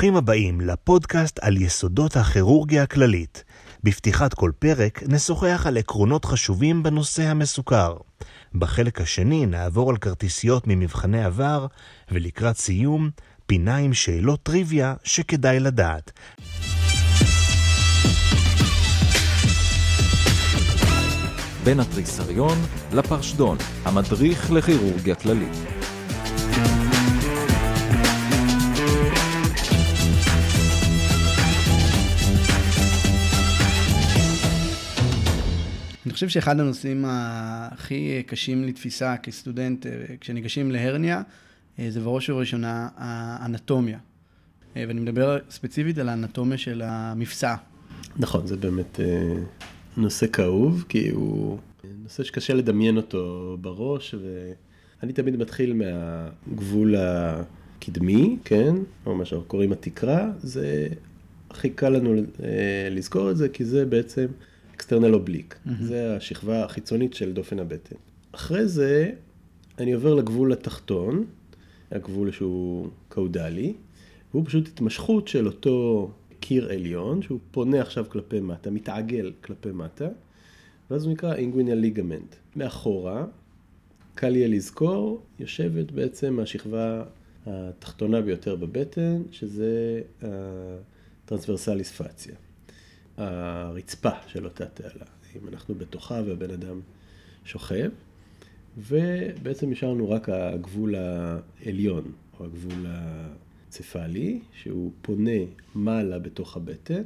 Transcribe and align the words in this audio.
ברוכים 0.00 0.16
הבאים 0.16 0.60
לפודקאסט 0.60 1.38
על 1.42 1.56
יסודות 1.56 2.16
הכירורגיה 2.16 2.82
הכללית. 2.82 3.44
בפתיחת 3.84 4.34
כל 4.34 4.50
פרק 4.58 5.02
נשוחח 5.08 5.64
על 5.66 5.76
עקרונות 5.76 6.24
חשובים 6.24 6.82
בנושא 6.82 7.22
המסוכר. 7.22 7.96
בחלק 8.54 9.00
השני 9.00 9.46
נעבור 9.46 9.90
על 9.90 9.96
כרטיסיות 9.96 10.66
ממבחני 10.66 11.24
עבר, 11.24 11.66
ולקראת 12.10 12.56
סיום, 12.56 13.10
פינה 13.46 13.76
עם 13.76 13.94
שאלות 13.94 14.42
טריוויה 14.42 14.94
שכדאי 15.04 15.60
לדעת. 15.60 16.12
בין 21.64 21.80
התריסריון 21.80 22.58
לפרשדון, 22.92 23.56
המדריך 23.84 24.50
לכירורגיה 24.52 25.14
כללית. 25.14 25.79
חושב 36.20 36.28
שאחד 36.28 36.60
הנושאים 36.60 37.04
הכי 37.08 38.22
קשים 38.26 38.64
לתפיסה 38.64 39.16
כסטודנט 39.16 39.86
אה, 39.86 39.92
כשניגשים 40.20 40.70
להרניה, 40.70 41.22
אה, 41.78 41.90
זה 41.90 42.00
בראש 42.00 42.30
ובראשונה 42.30 42.88
האנטומיה. 42.96 43.98
אה, 44.76 44.84
ואני 44.88 45.00
מדבר 45.00 45.38
ספציפית 45.50 45.98
על 45.98 46.08
האנטומיה 46.08 46.58
של 46.58 46.82
המפסע. 46.84 47.54
נכון, 48.16 48.46
זה 48.46 48.56
באמת 48.56 49.00
נושא 49.96 50.26
כאוב, 50.26 50.84
כי 50.88 51.10
הוא 51.10 51.58
נושא 52.02 52.24
שקשה 52.24 52.54
לדמיין 52.54 52.96
אותו 52.96 53.56
בראש, 53.60 54.14
ואני 55.02 55.12
תמיד 55.12 55.36
מתחיל 55.36 55.72
מהגבול 55.74 56.94
הקדמי, 56.98 58.36
כן, 58.44 58.74
או 59.06 59.14
מה 59.14 59.24
שאנחנו 59.24 59.46
קוראים 59.46 59.72
התקרה, 59.72 60.30
זה 60.42 60.88
הכי 61.50 61.70
קל 61.70 61.88
לנו 61.88 62.14
לזכור 62.90 63.30
את 63.30 63.36
זה, 63.36 63.48
כי 63.48 63.64
זה 63.64 63.86
בעצם 63.86 64.26
external 64.80 65.14
oblique, 65.14 65.54
mm-hmm. 65.54 65.70
זה 65.80 66.16
השכבה 66.16 66.64
החיצונית 66.64 67.14
של 67.14 67.32
דופן 67.32 67.58
הבטן. 67.58 67.96
אחרי 68.32 68.68
זה 68.68 69.12
אני 69.78 69.92
עובר 69.92 70.14
לגבול 70.14 70.52
התחתון, 70.52 71.24
הגבול 71.90 72.30
שהוא 72.30 72.88
קאודלי, 73.08 73.74
והוא 74.30 74.46
פשוט 74.46 74.68
התמשכות 74.68 75.28
של 75.28 75.46
אותו 75.46 76.10
קיר 76.40 76.70
עליון, 76.70 77.22
שהוא 77.22 77.38
פונה 77.50 77.80
עכשיו 77.80 78.04
כלפי 78.08 78.40
מטה, 78.40 78.70
מתעגל 78.70 79.32
כלפי 79.44 79.68
מטה, 79.72 80.08
ואז 80.90 81.04
הוא 81.04 81.12
נקרא 81.12 81.34
inguinal 81.34 81.78
ligament. 81.78 82.34
מאחורה, 82.56 83.26
קל 84.14 84.36
יהיה 84.36 84.48
לזכור, 84.48 85.22
יושבת 85.38 85.90
בעצם 85.90 86.38
השכבה 86.42 87.04
התחתונה 87.46 88.20
ביותר 88.20 88.56
בבטן, 88.56 89.22
שזה 89.30 90.00
הטרנסברסליס 90.22 91.90
פאציה. 91.90 92.34
הרצפה 93.20 94.10
של 94.26 94.44
אותה 94.44 94.66
תעלה, 94.66 95.06
אם 95.36 95.48
אנחנו 95.48 95.74
בתוכה 95.74 96.20
והבן 96.26 96.50
אדם 96.50 96.80
שוכב, 97.44 97.90
ובעצם 98.78 99.70
נשארנו 99.70 100.10
רק 100.10 100.28
הגבול 100.28 100.94
העליון, 100.94 102.12
או 102.40 102.44
הגבול 102.44 102.86
הצפלי, 102.88 104.40
שהוא 104.52 104.92
פונה 105.02 105.40
מעלה 105.74 106.18
בתוך 106.18 106.56
הבטן, 106.56 107.02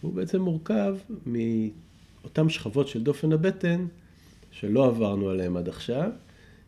והוא 0.00 0.14
בעצם 0.14 0.40
מורכב 0.40 0.96
מאותן 1.26 2.48
שכבות 2.48 2.88
של 2.88 3.02
דופן 3.02 3.32
הבטן, 3.32 3.86
שלא 4.50 4.86
עברנו 4.86 5.30
עליהן 5.30 5.56
עד 5.56 5.68
עכשיו, 5.68 6.10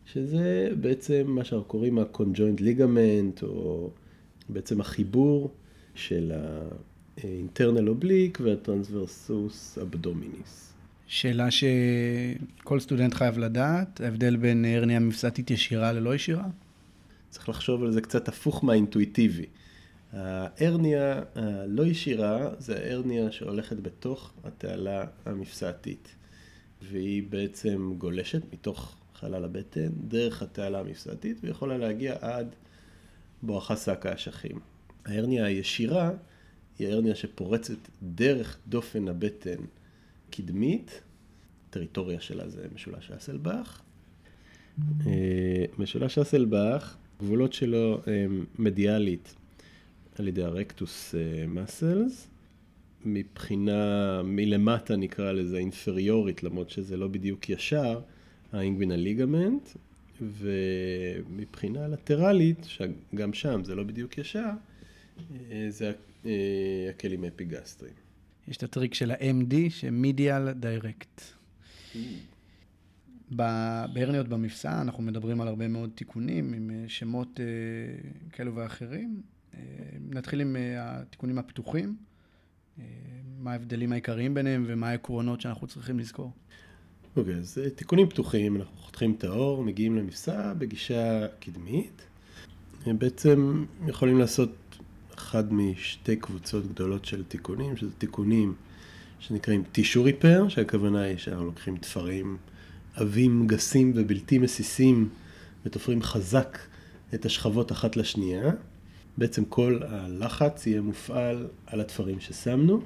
שזה 0.05 0.69
בעצם 0.81 1.23
מה 1.27 1.43
שאנחנו 1.43 1.67
קוראים 1.67 1.99
ה-conjoint 1.99 2.59
ligament, 2.59 3.43
או 3.43 3.89
בעצם 4.49 4.81
החיבור 4.81 5.51
של 5.95 6.31
ה... 6.35 6.67
אינטרנל 7.17 7.89
אובליק 7.89 8.39
והטרנסברסוס 8.43 9.77
אבדומיניס. 9.77 10.73
שאלה 11.07 11.47
שכל 11.51 12.79
סטודנט 12.79 13.13
חייב 13.13 13.37
לדעת, 13.37 14.01
ההבדל 14.01 14.35
בין 14.35 14.65
הרניה 14.65 14.99
מפסטית 14.99 15.51
ישירה 15.51 15.91
ללא 15.91 16.15
ישירה? 16.15 16.47
צריך 17.29 17.49
לחשוב 17.49 17.83
על 17.83 17.91
זה 17.91 18.01
קצת 18.01 18.27
הפוך 18.27 18.63
מהאינטואיטיבי. 18.63 19.45
ההרניה 20.13 21.21
הלא 21.35 21.85
ישירה 21.85 22.49
זה 22.57 22.77
ההרניה 22.77 23.31
שהולכת 23.31 23.79
בתוך 23.79 24.33
התעלה 24.43 25.05
המפסעתית, 25.25 26.15
והיא 26.81 27.23
בעצם 27.29 27.93
גולשת 27.97 28.41
מתוך 28.53 28.95
חלל 29.15 29.43
הבטן 29.43 29.89
דרך 30.07 30.41
התעלה 30.41 30.79
המפסעתית 30.79 31.37
ויכולה 31.43 31.77
להגיע 31.77 32.15
עד 32.21 32.55
בואכה 33.41 33.77
שק 33.77 34.05
האשכים. 34.05 34.59
ההרניה 35.05 35.45
הישירה 35.45 36.11
היא 36.79 36.87
הרניה 36.87 37.15
שפורצת 37.15 37.77
דרך 38.03 38.57
דופן 38.67 39.07
הבטן 39.07 39.59
קדמית, 40.29 41.01
הטריטוריה 41.69 42.19
שלה 42.19 42.49
זה 42.49 42.67
משולש 42.75 43.11
אסלבך. 43.11 43.81
אה, 45.05 45.65
משולש 45.77 46.17
אסלבך, 46.17 46.95
גבולות 47.19 47.53
שלו 47.53 48.01
הם 48.05 48.45
מדיאלית 48.59 49.35
על 50.19 50.27
ידי 50.27 50.43
הרקטוס 50.43 51.15
מסלס. 51.47 52.27
מבחינה 53.05 54.21
מלמטה 54.23 54.95
נקרא 54.95 55.31
לזה 55.31 55.57
אינפריורית, 55.57 56.43
למרות 56.43 56.69
שזה 56.69 56.97
לא 56.97 57.07
בדיוק 57.07 57.49
ישר, 57.49 57.99
ה 58.51 58.56
inguinal 58.56 58.95
ligament, 58.95 59.69
ומבחינה 60.21 61.87
לטרלית, 61.87 62.67
שגם 62.67 63.33
שם 63.33 63.63
זה 63.63 63.75
לא 63.75 63.83
בדיוק 63.83 64.17
ישר, 64.17 64.49
אה, 65.51 65.65
זה 65.69 65.87
אה, 65.87 65.91
הכלים 66.89 67.23
האפיגסטריים. 67.23 67.95
יש 68.47 68.57
את 68.57 68.63
הטריק 68.63 68.93
של 68.93 69.11
ה-MD, 69.11 69.55
ש 69.69 69.89
medial 69.89 70.51
direct. 70.51 71.21
בהרניות 73.31 74.27
במפסע 74.27 74.81
אנחנו 74.81 75.03
מדברים 75.03 75.41
על 75.41 75.47
הרבה 75.47 75.67
מאוד 75.67 75.89
תיקונים 75.95 76.53
עם 76.53 76.71
אה, 76.73 76.83
שמות 76.87 77.39
כאלו 78.31 78.55
ואחרים. 78.55 79.21
נתחיל 80.09 80.41
עם 80.41 80.55
התיקונים 80.77 81.37
הפתוחים. 81.37 81.95
מה 83.39 83.51
ההבדלים 83.51 83.91
העיקריים 83.91 84.33
ביניהם 84.33 84.63
ומה 84.67 84.89
העקרונות 84.89 85.41
שאנחנו 85.41 85.67
צריכים 85.67 85.99
לזכור? 85.99 86.31
אוקיי, 87.15 87.33
okay, 87.33 87.37
אז 87.37 87.57
תיקונים 87.75 88.09
פתוחים, 88.09 88.55
אנחנו 88.55 88.77
חותכים 88.77 89.15
את 89.17 89.23
האור, 89.23 89.63
מגיעים 89.63 89.95
למפסע 89.95 90.53
בגישה 90.53 91.27
קדמית. 91.39 92.01
בעצם 92.87 93.65
יכולים 93.87 94.19
לעשות 94.19 94.49
אחד 95.33 95.53
משתי 95.53 96.15
קבוצות 96.15 96.67
גדולות 96.67 97.05
של 97.05 97.23
תיקונים, 97.23 97.77
שזה 97.77 97.91
תיקונים 97.97 98.53
שנקראים 99.19 99.63
טישו 99.71 100.03
ריפר, 100.03 100.45
שהכוונה 100.49 101.01
היא 101.01 101.17
שאנחנו 101.17 101.45
לוקחים 101.45 101.77
תפרים 101.77 102.37
עבים, 102.95 103.47
גסים 103.47 103.91
ובלתי 103.95 104.37
מסיסים 104.37 105.09
ותופרים 105.65 106.01
חזק 106.01 106.57
את 107.13 107.25
השכבות 107.25 107.71
אחת 107.71 107.97
לשנייה. 107.97 108.51
בעצם 109.17 109.45
כל 109.45 109.79
הלחץ 109.87 110.67
יהיה 110.67 110.81
מופעל 110.81 111.47
על 111.67 111.81
התפרים 111.81 112.19
ששמנו. 112.19 112.81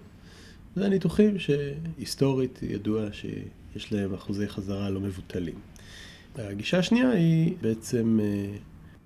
זה 0.76 0.90
ניתוחים 0.90 1.40
שהיסטורית 1.40 2.60
ידוע 2.62 3.06
שיש 3.12 3.94
להם 3.94 4.14
אחוזי 4.14 4.48
חזרה 4.48 4.90
לא 4.90 5.00
מבוטלים. 5.00 5.60
הגישה 6.36 6.80
השנייה 6.80 7.10
היא 7.10 7.56
בעצם 7.62 8.20
אה, 8.24 8.58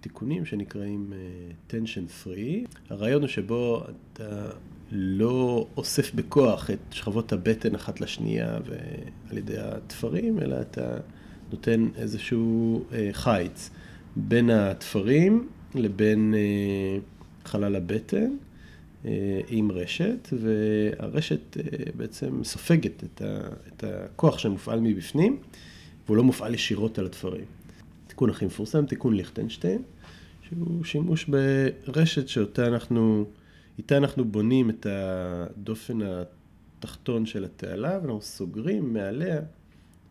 תיקונים 0.01 0.45
שנקראים 0.45 1.13
uh, 1.13 1.73
tension 1.73 2.25
free. 2.25 2.67
הרעיון 2.89 3.21
הוא 3.21 3.27
שבו 3.27 3.83
אתה 4.13 4.49
לא 4.91 5.67
אוסף 5.77 6.13
בכוח 6.13 6.69
את 6.69 6.79
שכבות 6.91 7.33
הבטן 7.33 7.75
אחת 7.75 8.01
לשנייה 8.01 8.59
ועל 8.65 9.37
ידי 9.37 9.57
התפרים, 9.57 10.39
אלא 10.39 10.61
אתה 10.61 10.97
נותן 11.51 11.87
איזשהו 11.95 12.83
uh, 12.89 12.93
חיץ 13.11 13.69
בין 14.15 14.49
התפרים 14.49 15.49
לבין 15.75 16.33
uh, 16.33 17.47
חלל 17.47 17.75
הבטן. 17.75 18.35
עם 19.47 19.71
רשת, 19.71 20.29
והרשת 20.39 21.57
בעצם 21.95 22.43
סופגת 22.43 23.03
את 23.67 23.83
הכוח 23.83 24.37
שמופעל 24.37 24.79
מבפנים, 24.79 25.37
והוא 26.05 26.17
לא 26.17 26.23
מופעל 26.23 26.53
ישירות 26.53 26.99
על 26.99 27.05
התפרים. 27.05 27.45
התיקון 28.11 28.29
הכי 28.29 28.45
מפורסם, 28.45 28.85
תיקון 28.85 29.13
ליכטנשטיין, 29.13 29.81
שהוא 30.41 30.83
שימוש 30.83 31.25
ברשת 31.25 32.27
שאותה 32.27 32.67
אנחנו, 32.67 33.25
איתה 33.77 33.97
אנחנו 33.97 34.25
בונים 34.25 34.69
את 34.69 34.85
הדופן 34.89 35.99
התחתון 36.01 37.25
של 37.25 37.45
התעלה, 37.45 37.91
ואנחנו 38.01 38.21
סוגרים 38.21 38.93
מעליה 38.93 39.39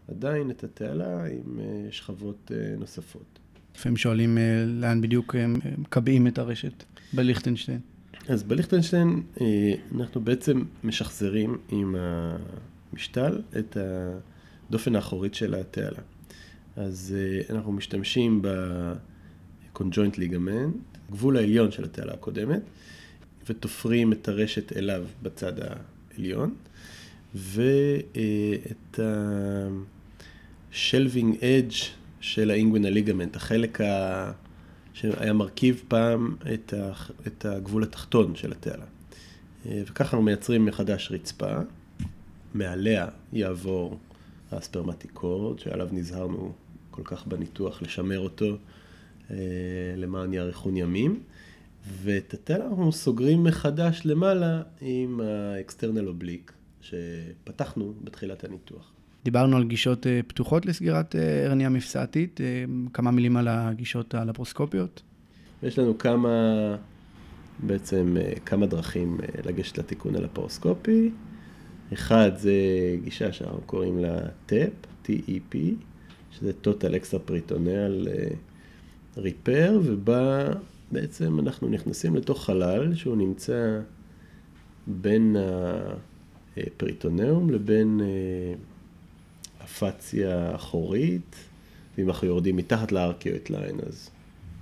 עדיין 0.08 0.50
את 0.50 0.64
התעלה 0.64 1.24
עם 1.24 1.60
אה, 1.60 1.88
שכבות 1.90 2.52
אה, 2.54 2.74
נוספות. 2.78 3.38
לפעמים 3.76 3.96
שואלים 3.96 4.38
אה, 4.38 4.64
לאן 4.66 5.00
בדיוק 5.00 5.34
הם 5.34 5.54
מקבעים 5.78 6.26
את 6.26 6.38
הרשת 6.38 6.84
בליכטנשטיין. 7.12 7.80
אז 8.28 8.42
בליכטנשטיין 8.42 9.22
אנחנו 9.96 10.20
בעצם 10.20 10.62
משחזרים 10.84 11.58
עם 11.68 11.94
המשתל 12.92 13.42
את 13.58 13.76
הדופן 14.68 14.96
האחורית 14.96 15.34
של 15.34 15.54
התעלה. 15.54 16.00
אז 16.76 17.14
uh, 17.16 17.52
אנחנו 17.52 17.72
משתמשים 17.72 18.42
ב-conjoint 18.42 20.16
ligament, 20.16 20.98
גבול 21.10 21.36
העליון 21.36 21.72
של 21.72 21.84
התעלה 21.84 22.12
הקודמת, 22.12 22.62
ותופרים 23.48 24.12
את 24.12 24.28
הרשת 24.28 24.76
אליו 24.76 25.04
בצד 25.22 25.52
העליון, 25.60 26.54
ואת 27.34 28.98
ה-shelving 30.72 31.40
edge 31.40 31.84
של 32.20 32.50
האינגווין 32.50 32.84
ליגמנט, 32.84 33.36
החלק 33.36 33.80
ה... 33.80 34.32
שהיה 34.94 35.32
מרכיב 35.32 35.82
פעם 35.88 36.36
את, 36.54 36.74
ה... 36.74 36.92
את 37.26 37.44
הגבול 37.44 37.82
התחתון 37.82 38.36
של 38.36 38.52
התעלה. 38.52 38.84
וככה 39.66 40.04
אנחנו 40.04 40.22
מייצרים 40.22 40.64
מחדש 40.64 41.08
רצפה, 41.12 41.52
מעליה 42.54 43.08
יעבור 43.32 43.98
הספרמטיקורד, 44.52 45.58
שעליו 45.58 45.88
נזהרנו 45.92 46.52
כל 46.90 47.02
כך 47.04 47.26
בניתוח 47.26 47.82
לשמר 47.82 48.18
אותו 48.18 48.56
למען 49.96 50.32
יאריכון 50.32 50.76
ימים. 50.76 51.20
ואת 51.88 52.34
התל 52.34 52.62
אנחנו 52.62 52.92
סוגרים 52.92 53.44
מחדש 53.44 54.02
למעלה 54.04 54.62
עם 54.80 55.20
ה 55.20 55.30
external 55.30 56.08
oblique 56.08 56.52
שפתחנו 56.80 57.94
בתחילת 58.04 58.44
הניתוח. 58.44 58.92
דיברנו 59.24 59.56
על 59.56 59.64
גישות 59.64 60.06
אה, 60.06 60.20
פתוחות 60.26 60.66
לסגירת 60.66 61.16
אה, 61.16 61.46
הרניה 61.46 61.68
מפסעתית, 61.68 62.40
אה, 62.40 62.64
כמה 62.92 63.10
מילים 63.10 63.36
על 63.36 63.48
הגישות 63.48 64.14
הלפרוסקופיות. 64.14 65.02
יש 65.62 65.78
לנו 65.78 65.98
כמה, 65.98 66.28
בעצם 67.58 68.16
כמה 68.46 68.66
דרכים 68.66 69.18
לגשת 69.44 69.78
לתיקון 69.78 70.16
הלפרוסקופי. 70.16 71.10
אחד 71.92 72.30
זה 72.36 72.52
גישה 73.04 73.32
שאנחנו 73.32 73.60
קוראים 73.66 73.98
לה 73.98 74.18
TEP, 74.48 75.06
T-E-P, 75.06 75.56
שזה 76.30 76.52
total 76.64 76.94
extra 77.02 77.30
peritoneal 77.30 78.08
repair, 79.16 79.72
ובה 79.84 80.46
בעצם 80.90 81.38
אנחנו 81.40 81.68
נכנסים 81.68 82.16
לתוך 82.16 82.44
חלל 82.44 82.94
שהוא 82.94 83.16
נמצא 83.16 83.80
בין 84.86 85.36
הפריטונאום 86.56 87.50
לבין 87.50 88.00
אה, 88.00 88.54
הפציה 89.60 90.50
האחורית, 90.50 91.36
ואם 91.98 92.08
אנחנו 92.08 92.26
יורדים 92.26 92.56
מתחת 92.56 92.92
ל 92.92 92.99
arcuate 93.00 93.50
line, 93.50 93.80
אז 93.86 94.10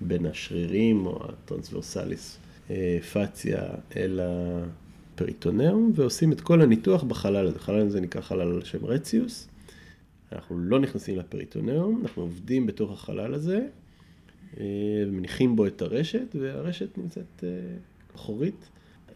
בין 0.00 0.26
השרירים 0.26 1.06
או 1.06 1.25
ה 1.28 1.36
transversalis 1.36 2.38
אה, 2.70 2.98
fascia 3.12 3.62
אל 3.96 4.20
הפריטונאום, 5.18 5.92
ועושים 5.94 6.32
את 6.32 6.40
כל 6.40 6.62
הניתוח 6.62 7.02
בחלל 7.02 7.46
הזה. 7.46 7.56
החלל 7.56 7.86
הזה 7.86 8.00
נקרא 8.00 8.20
חלל 8.20 8.40
על 8.40 8.64
שם 8.64 8.84
רציוס. 8.84 9.48
אנחנו 10.32 10.58
לא 10.58 10.80
נכנסים 10.80 11.16
לפריטונאום, 11.16 12.00
אנחנו 12.02 12.22
עובדים 12.22 12.66
בתוך 12.66 12.92
החלל 12.92 13.34
הזה. 13.34 13.66
אה, 14.60 14.64
מניחים 15.10 15.56
בו 15.56 15.66
את 15.66 15.82
הרשת, 15.82 16.36
והרשת 16.40 16.98
נמצאת 16.98 17.44
אה, 17.44 17.48
אחורית 18.14 18.68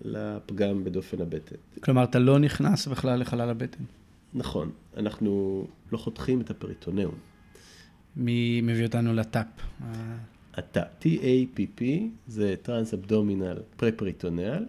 לפגם 0.04 0.84
בדופן 0.84 1.20
הבטן. 1.20 1.56
כלומר, 1.80 2.04
אתה 2.04 2.18
לא 2.18 2.38
נכנס 2.38 2.86
בכלל 2.86 3.20
לחלל 3.20 3.50
הבטן. 3.50 3.84
נכון, 4.34 4.70
אנחנו 4.96 5.64
לא 5.92 5.98
חותכים 5.98 6.40
את 6.40 6.50
הפריטונאום. 6.50 7.14
מי 8.16 8.60
מביא 8.60 8.86
אותנו 8.86 9.14
ל 9.14 9.20
TAPP? 9.20 9.46
ה 10.54 10.60
TAPP, 10.60 10.86
T-A-P-P, 11.02 11.82
זה 12.26 12.54
trans 12.62 12.94
abdominal 12.94 13.56
preperitoneal. 13.76 14.64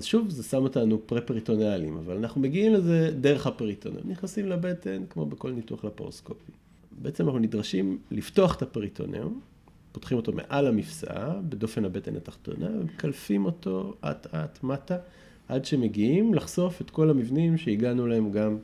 אז 0.00 0.04
שוב, 0.04 0.30
זה 0.30 0.42
שם 0.42 0.62
אותנו 0.62 0.98
פרפריטונאלים, 1.06 1.96
אבל 1.96 2.16
אנחנו 2.16 2.40
מגיעים 2.40 2.72
לזה 2.72 3.10
דרך 3.20 3.46
הפריטונאום. 3.46 4.02
נכנסים 4.04 4.48
לבטן, 4.48 5.02
כמו 5.10 5.26
בכל 5.26 5.52
ניתוח 5.52 5.84
לפרוסקופי. 5.84 6.52
בעצם 7.02 7.24
אנחנו 7.24 7.38
נדרשים 7.38 7.98
לפתוח 8.10 8.56
את 8.56 8.62
הפריטונאום, 8.62 9.40
פותחים 9.92 10.16
אותו 10.16 10.32
מעל 10.32 10.66
המפסעה, 10.66 11.40
בדופן 11.48 11.84
הבטן 11.84 12.16
התחתונה, 12.16 12.66
ומקלפים 12.80 13.44
אותו 13.44 13.94
אט 14.00 14.34
אט 14.34 14.62
מטה, 14.62 14.96
עד 15.48 15.64
שמגיעים 15.64 16.34
לחשוף 16.34 16.80
את 16.80 16.90
כל 16.90 17.10
המבנים 17.10 17.56
שהגענו 17.56 18.06
להם 18.06 18.30
גם 18.32 18.56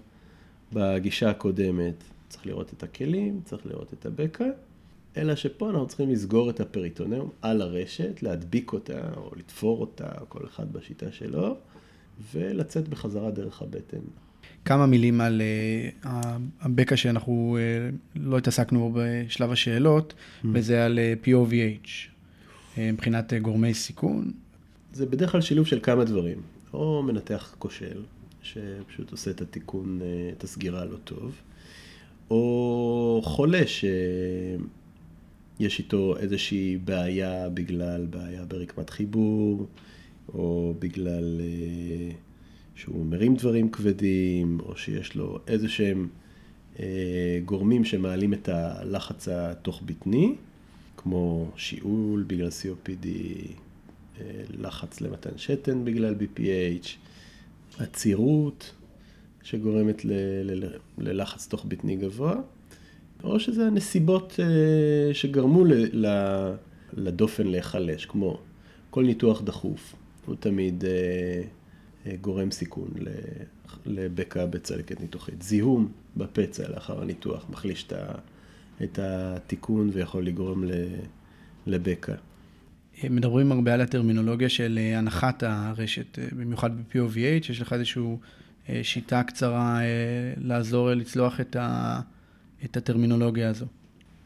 בגישה 0.72 1.30
הקודמת. 1.30 2.04
צריך 2.28 2.46
לראות 2.46 2.72
את 2.72 2.82
הכלים, 2.82 3.40
צריך 3.44 3.66
לראות 3.66 3.92
את 3.92 4.06
הבקע, 4.06 4.44
אלא 5.16 5.36
שפה 5.36 5.70
אנחנו 5.70 5.86
צריכים 5.86 6.10
לסגור 6.10 6.50
את 6.50 6.60
הפריטונאום 6.60 7.30
על 7.42 7.62
הרשת, 7.62 8.22
להדביק 8.22 8.72
אותה, 8.72 9.00
או 9.16 9.30
לתפור 9.36 9.80
אותה, 9.80 10.08
כל 10.28 10.46
אחד 10.46 10.72
בשיטה 10.72 11.12
שלו, 11.12 11.56
ולצאת 12.34 12.88
בחזרה 12.88 13.30
דרך 13.30 13.62
הבטן. 13.62 14.00
כמה 14.64 14.86
מילים 14.86 15.20
על 15.20 15.42
uh, 16.02 16.08
הבקע 16.60 16.96
שאנחנו 16.96 17.58
uh, 17.58 17.94
לא 18.16 18.38
התעסקנו 18.38 18.78
בו 18.78 19.00
בשלב 19.00 19.50
השאלות, 19.50 20.14
mm. 20.14 20.46
וזה 20.52 20.84
על 20.84 20.98
uh, 20.98 21.26
POVH, 21.26 21.88
uh, 21.88 22.78
מבחינת 22.92 23.32
uh, 23.32 23.36
גורמי 23.36 23.74
סיכון. 23.74 24.32
זה 24.92 25.06
בדרך 25.06 25.32
כלל 25.32 25.40
שילוב 25.40 25.66
של 25.66 25.80
כמה 25.82 26.04
דברים. 26.04 26.38
או 26.72 27.02
מנתח 27.02 27.54
כושל, 27.58 28.02
שפשוט 28.42 29.10
עושה 29.10 29.30
את 29.30 29.40
התיקון, 29.40 30.00
uh, 30.00 30.36
את 30.36 30.44
הסגירה 30.44 30.82
הלא 30.82 30.96
טוב, 31.04 31.34
או 32.30 33.20
חולה 33.24 33.66
שיש 35.58 35.78
איתו 35.78 36.16
איזושהי 36.16 36.76
בעיה 36.84 37.48
בגלל 37.48 38.06
בעיה 38.06 38.44
ברקמת 38.44 38.90
חיבור, 38.90 39.66
או 40.28 40.74
בגלל... 40.78 41.40
Uh, 41.40 42.26
שהוא 42.76 43.06
מרים 43.06 43.34
דברים 43.36 43.70
כבדים, 43.70 44.58
או 44.60 44.76
שיש 44.76 45.14
לו 45.14 45.38
איזה 45.46 45.68
שהם 45.68 46.08
אה, 46.80 47.38
גורמים 47.44 47.84
שמעלים 47.84 48.34
את 48.34 48.48
הלחץ 48.48 49.28
התוך 49.28 49.82
בטני, 49.86 50.34
כמו 50.96 51.50
שיעול 51.56 52.24
בגלל 52.26 52.48
COPD, 52.48 53.06
אה, 54.20 54.42
לחץ 54.58 55.00
למתן 55.00 55.30
שתן 55.36 55.84
בגלל 55.84 56.14
BPH, 56.14 56.88
עצירות 57.78 58.72
שגורמת 59.42 60.04
ל, 60.04 60.12
ל, 60.44 60.64
ל, 60.64 60.76
ללחץ 60.98 61.46
תוך 61.46 61.64
בטני 61.64 61.96
גבוה, 61.96 62.34
או 63.24 63.40
שזה 63.40 63.66
הנסיבות 63.66 64.40
אה, 64.40 65.14
שגרמו 65.14 65.64
לדופן 66.92 67.46
להיחלש, 67.46 68.06
כמו 68.06 68.38
כל 68.90 69.04
ניתוח 69.04 69.42
דחוף, 69.42 69.94
הוא 70.26 70.36
תמיד... 70.40 70.84
אה, 70.84 71.42
גורם 72.20 72.50
סיכון 72.50 72.88
לבקע 73.86 74.46
בצלקת 74.46 75.00
ניתוחית. 75.00 75.42
זיהום 75.42 75.92
בפצע 76.16 76.68
לאחר 76.68 77.02
הניתוח 77.02 77.46
מחליש 77.50 77.88
את 78.82 78.98
התיקון 79.02 79.90
ויכול 79.92 80.26
לגרום 80.26 80.64
לבקע. 81.66 82.14
מדברים 83.10 83.52
הרבה 83.52 83.74
על 83.74 83.80
הטרמינולוגיה 83.80 84.48
של 84.48 84.78
אה, 84.82 84.98
הנחת 84.98 85.42
הרשת, 85.42 86.18
אה, 86.18 86.24
במיוחד 86.32 86.70
ב-POVH, 86.76 87.50
יש 87.50 87.60
לך 87.60 87.72
איזושהי 87.72 88.02
אה, 88.68 88.80
שיטה 88.82 89.22
קצרה 89.22 89.80
לעזור 90.36 90.90
לצלוח 90.90 91.40
את, 91.40 91.56
ה, 91.56 92.00
את 92.66 92.76
הטרמינולוגיה 92.76 93.50
הזו. 93.50 93.66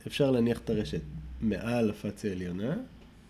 אפשר 0.06 0.30
להניח 0.30 0.58
את 0.58 0.70
הרשת 0.70 1.00
מעל 1.40 1.90
הפציה 1.90 2.30
העליונה, 2.30 2.76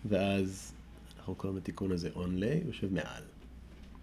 ואז 0.05 0.73
אנחנו 1.17 1.35
קוראים 1.35 1.57
לתיקון 1.57 1.91
הזה 1.91 2.09
אונליי, 2.15 2.61
יושב 2.67 2.93
מעל. 2.93 3.23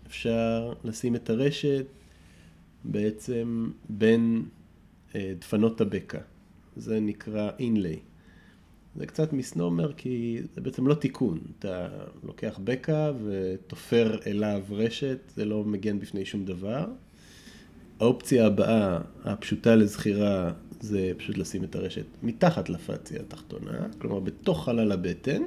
אפשר 0.06 0.72
לשים 0.84 1.16
את 1.16 1.30
הרשת 1.30 1.86
בעצם 2.84 3.70
בין 3.88 4.44
אה, 5.14 5.32
דפנות 5.38 5.80
הבקע. 5.80 6.18
זה 6.76 7.00
נקרא 7.00 7.50
אינליי. 7.58 7.98
זה 8.96 9.06
קצת 9.06 9.32
מסנומר 9.32 9.92
כי 9.92 10.40
זה 10.54 10.60
בעצם 10.60 10.86
לא 10.86 10.94
תיקון. 10.94 11.38
אתה 11.58 11.88
לוקח 12.24 12.60
בקע 12.64 13.12
ותופר 13.24 14.18
אליו 14.26 14.62
רשת, 14.70 15.18
זה 15.36 15.44
לא 15.44 15.64
מגן 15.64 15.98
בפני 15.98 16.24
שום 16.24 16.44
דבר. 16.44 16.86
האופציה 18.00 18.46
הבאה, 18.46 18.98
הפשוטה 19.24 19.76
לזכירה, 19.76 20.52
זה 20.80 21.12
פשוט 21.16 21.38
לשים 21.38 21.64
את 21.64 21.76
הרשת 21.76 22.06
מתחת 22.22 22.68
לפציה 22.68 23.20
התחתונה, 23.20 23.86
כלומר 23.98 24.20
בתוך 24.20 24.64
חלל 24.64 24.92
הבטן. 24.92 25.42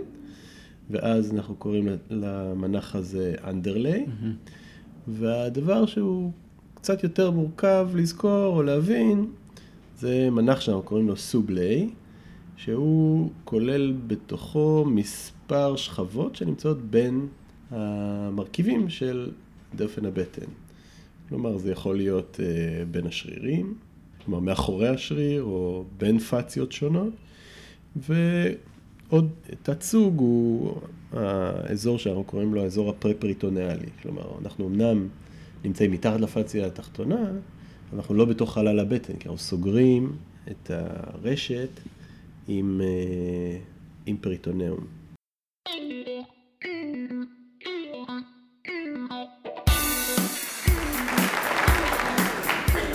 ואז 0.91 1.33
אנחנו 1.33 1.55
קוראים 1.55 1.87
למנח 2.09 2.95
הזה 2.95 3.35
אנדרליי. 3.43 4.05
Mm-hmm. 4.05 4.51
והדבר 5.07 5.85
שהוא 5.85 6.31
קצת 6.73 7.03
יותר 7.03 7.31
מורכב 7.31 7.89
לזכור 7.95 8.55
או 8.57 8.63
להבין, 8.63 9.25
זה 9.97 10.29
מנח 10.29 10.61
שאנחנו 10.61 10.83
קוראים 10.83 11.07
לו 11.07 11.17
סובליי, 11.17 11.89
שהוא 12.57 13.29
כולל 13.45 13.93
בתוכו 14.07 14.85
מספר 14.87 15.75
שכבות 15.75 16.35
שנמצאות 16.35 16.81
בין 16.81 17.27
המרכיבים 17.71 18.89
של 18.89 19.31
דופן 19.75 20.05
הבטן. 20.05 20.45
כלומר, 21.29 21.57
זה 21.57 21.71
יכול 21.71 21.97
להיות 21.97 22.39
uh, 22.39 22.85
בין 22.91 23.07
השרירים, 23.07 23.75
כלומר 24.25 24.39
מאחורי 24.39 24.87
השריר 24.87 25.43
או 25.43 25.83
בין 25.97 26.19
פציות 26.19 26.71
שונות, 26.71 27.13
ו... 27.95 28.13
עוד 29.11 29.29
תת 29.63 29.81
סוג 29.81 30.19
הוא 30.19 30.75
האזור 31.13 31.97
שאנחנו 31.99 32.23
קוראים 32.23 32.53
לו 32.53 32.61
האזור 32.61 32.89
הפרפריטונאלי. 32.89 33.87
כלומר, 34.01 34.37
אנחנו 34.41 34.67
אמנם 34.67 35.07
נמצאים 35.63 35.91
מתחת 35.91 36.19
לפציה 36.19 36.67
התחתונה, 36.67 37.31
אנחנו 37.93 38.15
לא 38.15 38.25
בתוך 38.25 38.53
חלל 38.53 38.79
הבטן, 38.79 39.13
כי 39.13 39.29
אנחנו 39.29 39.37
סוגרים 39.37 40.15
את 40.51 40.71
הרשת 40.71 41.69
עם, 42.47 42.81
אה, 42.83 43.57
עם 44.05 44.17
פריטונאום. 44.17 44.79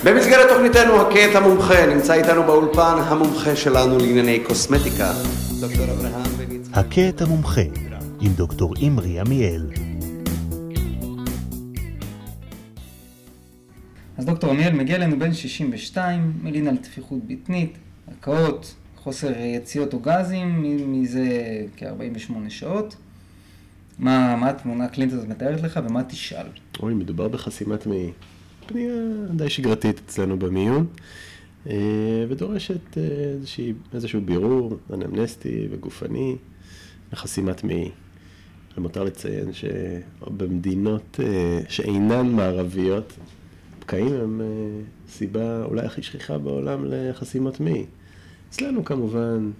במסגרת 0.06 0.48
תוכניתנו 0.48 1.00
הכה 1.00 1.30
את 1.30 1.36
המומחה, 1.36 1.86
נמצא 1.86 2.14
איתנו 2.14 2.42
באולפן 2.42 2.96
המומחה 2.98 3.56
שלנו 3.56 3.98
לענייני 3.98 4.40
קוסמטיקה, 4.44 5.12
דוקטור 5.60 5.84
אברהם 5.84 6.22
בן 6.22 6.56
יצחק. 6.56 6.78
הכה 6.78 7.08
את 7.08 7.22
המומחה, 7.22 7.60
עם 8.20 8.32
דוקטור 8.32 8.74
אימרי 8.76 9.20
עמיאל. 9.20 9.66
אז 14.18 14.24
דוקטור 14.24 14.50
עמיאל 14.50 14.72
מגיע 14.72 14.96
אלינו 14.96 15.18
בן 15.18 15.32
62, 15.32 16.32
מלין 16.42 16.68
על 16.68 16.76
טפיחות 16.76 17.18
בטנית, 17.26 17.78
הקאות, 18.08 18.74
חוסר 18.96 19.32
יציאות 19.38 19.94
או 19.94 19.98
גזים, 19.98 20.62
מזה 20.92 21.26
כ-48 21.76 22.32
שעות. 22.48 22.96
מה, 23.98 24.36
מה 24.36 24.50
התמונה 24.50 24.84
הקלינית 24.84 25.14
הזאת 25.14 25.28
מתארת 25.28 25.62
לך 25.62 25.80
ומה 25.88 26.02
תשאל? 26.02 26.46
אוי, 26.80 26.94
מדובר 26.94 27.28
בחסימת 27.28 27.86
מעי. 27.86 28.10
פנייה 28.66 28.94
די 29.36 29.50
שגרתית 29.50 30.00
אצלנו 30.06 30.38
במיון, 30.38 30.86
אה, 31.66 31.74
ודורשת 32.28 32.98
אה, 32.98 33.02
איזושהי, 33.02 33.72
איזשהו 33.94 34.20
בירור 34.20 34.76
אנמנסטי 34.92 35.68
וגופני 35.70 36.36
לחסימת 37.12 37.64
מעי. 37.64 37.90
למותר 38.78 39.04
לציין 39.04 39.50
שבמדינות 39.52 41.20
אה, 41.22 41.60
שאינן 41.68 42.26
מערביות, 42.26 43.12
פקעים 43.80 44.14
הם 44.14 44.40
סיבה 45.08 45.64
אולי 45.64 45.86
הכי 45.86 46.02
שכיחה 46.02 46.38
בעולם 46.38 46.84
לחסימות 46.86 47.60
מעי. 47.60 47.86
אצלנו 48.50 48.84
כמובן 48.84 49.50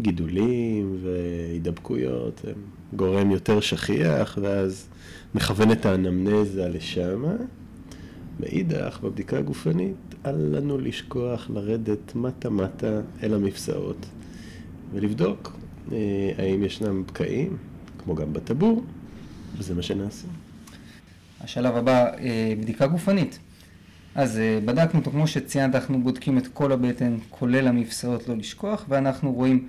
גידולים 0.00 0.96
והידבקויות 1.02 2.40
הם 2.44 2.62
גורם 2.96 3.30
יותר 3.30 3.60
שכיח, 3.60 4.38
ואז 4.42 4.88
מכוון 5.34 5.72
את 5.72 5.86
האנמנזה 5.86 6.68
לשם. 6.68 7.24
מאידך, 8.40 9.00
בבדיקה 9.02 9.38
הגופנית, 9.38 9.96
אל 10.26 10.56
לנו 10.56 10.78
לשכוח 10.78 11.50
לרדת 11.50 12.14
מטה-מטה 12.14 13.00
אל 13.22 13.34
המפסעות 13.34 14.06
ולבדוק 14.92 15.56
אה, 15.92 15.96
האם 16.38 16.64
ישנם 16.64 17.02
פקעים, 17.06 17.56
כמו 17.98 18.14
גם 18.14 18.32
בטבור, 18.32 18.84
וזה 19.58 19.74
מה 19.74 19.82
שנעשה. 19.82 20.26
השלב 21.40 21.76
הבא, 21.76 22.16
אה, 22.18 22.54
בדיקה 22.60 22.86
גופנית. 22.86 23.38
אז 24.14 24.38
אה, 24.38 24.58
בדקנו 24.64 25.00
אותו, 25.00 25.10
כמו 25.10 25.26
שציינת, 25.26 25.74
אנחנו 25.74 26.02
בודקים 26.02 26.38
את 26.38 26.46
כל 26.46 26.72
הבטן, 26.72 27.16
כולל 27.30 27.68
המפסעות, 27.68 28.28
לא 28.28 28.36
לשכוח, 28.36 28.84
ואנחנו 28.88 29.32
רואים 29.32 29.68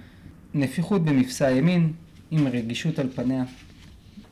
נפיחות 0.54 1.04
במפסע 1.04 1.46
הימין, 1.46 1.94
עם 2.32 2.48
רגישות 2.48 3.00
על 3.00 3.10
פניה. 3.16 3.44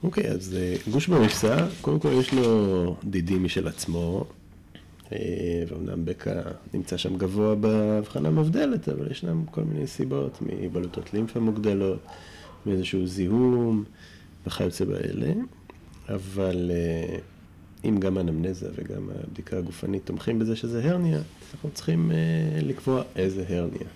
אוקיי, 0.03 0.31
אז 0.31 0.55
אה, 0.57 0.75
גוש 0.91 1.07
במפסע, 1.07 1.67
קודם 1.81 1.99
כל 1.99 2.09
יש 2.19 2.33
לו 2.33 2.95
דידים 3.03 3.43
משל 3.43 3.67
עצמו, 3.67 4.25
אה, 5.11 5.63
ואומנם 5.67 6.05
בקע 6.05 6.41
נמצא 6.73 6.97
שם 6.97 7.17
גבוה 7.17 7.55
בהבחנה 7.55 8.29
מבדלת, 8.29 8.89
אבל 8.89 9.11
ישנם 9.11 9.45
כל 9.51 9.61
מיני 9.61 9.87
סיבות, 9.87 10.37
מבלוטות 10.41 11.13
לימפה 11.13 11.39
מוגדלות, 11.39 11.99
מאיזשהו 12.65 13.07
זיהום 13.07 13.83
וכיוצא 14.47 14.85
באלה, 14.85 15.33
אבל 16.09 16.71
אם 17.85 17.99
גם 17.99 18.17
האנמנזה 18.17 18.69
וגם 18.75 19.09
הבדיקה 19.23 19.57
הגופנית 19.57 20.05
תומכים 20.05 20.39
בזה 20.39 20.55
שזה 20.55 20.83
הרניה, 20.83 21.19
אנחנו 21.53 21.69
צריכים 21.73 22.11
לקבוע 22.61 23.03
איזה 23.15 23.45
הרניה. 23.49 23.87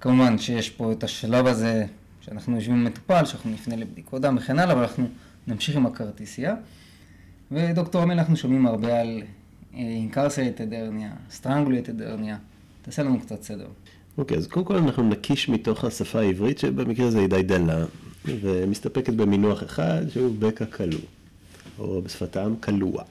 כמובן 0.00 0.38
שיש 0.38 0.70
פה 0.70 0.92
את 0.92 1.04
השלב 1.04 1.46
הזה 1.46 1.86
שאנחנו 2.24 2.56
יושבים 2.56 2.76
עם 2.76 2.84
מטופל, 2.84 3.24
שאנחנו 3.24 3.50
נפנה 3.50 3.76
לבדיקות 3.76 4.22
דם 4.22 4.36
וכן 4.38 4.58
הלאה, 4.58 4.74
אבל 4.74 4.82
אנחנו 4.82 5.08
נמשיך 5.46 5.76
עם 5.76 5.86
הכרטיסייה. 5.86 6.54
ודוקטור 7.52 8.02
עמל, 8.02 8.18
אנחנו 8.18 8.36
שומעים 8.36 8.66
הרבה 8.66 9.00
על 9.00 9.22
incarcerated 9.74 10.74
hernia, 10.74 11.10
strangulated 11.30 12.02
hernia. 12.02 12.36
תעשה 12.82 13.02
לנו 13.02 13.20
קצת 13.20 13.42
סדר. 13.42 13.66
אוקיי, 14.18 14.36
okay, 14.36 14.40
אז 14.40 14.46
קודם 14.46 14.66
כל 14.66 14.76
אנחנו 14.76 15.08
נקיש 15.08 15.48
מתוך 15.48 15.84
השפה 15.84 16.20
העברית, 16.20 16.58
שבמקרה 16.58 17.06
הזה 17.06 17.18
היא 17.18 17.28
די 17.28 17.42
דלה, 17.42 17.84
ומסתפקת 18.24 19.14
במינוח 19.14 19.62
אחד 19.62 20.02
שהוא 20.08 20.34
בקע 20.38 20.64
כלוא, 20.64 21.00
או 21.78 22.02
בשפתם 22.02 22.54
כלוע. 22.60 23.02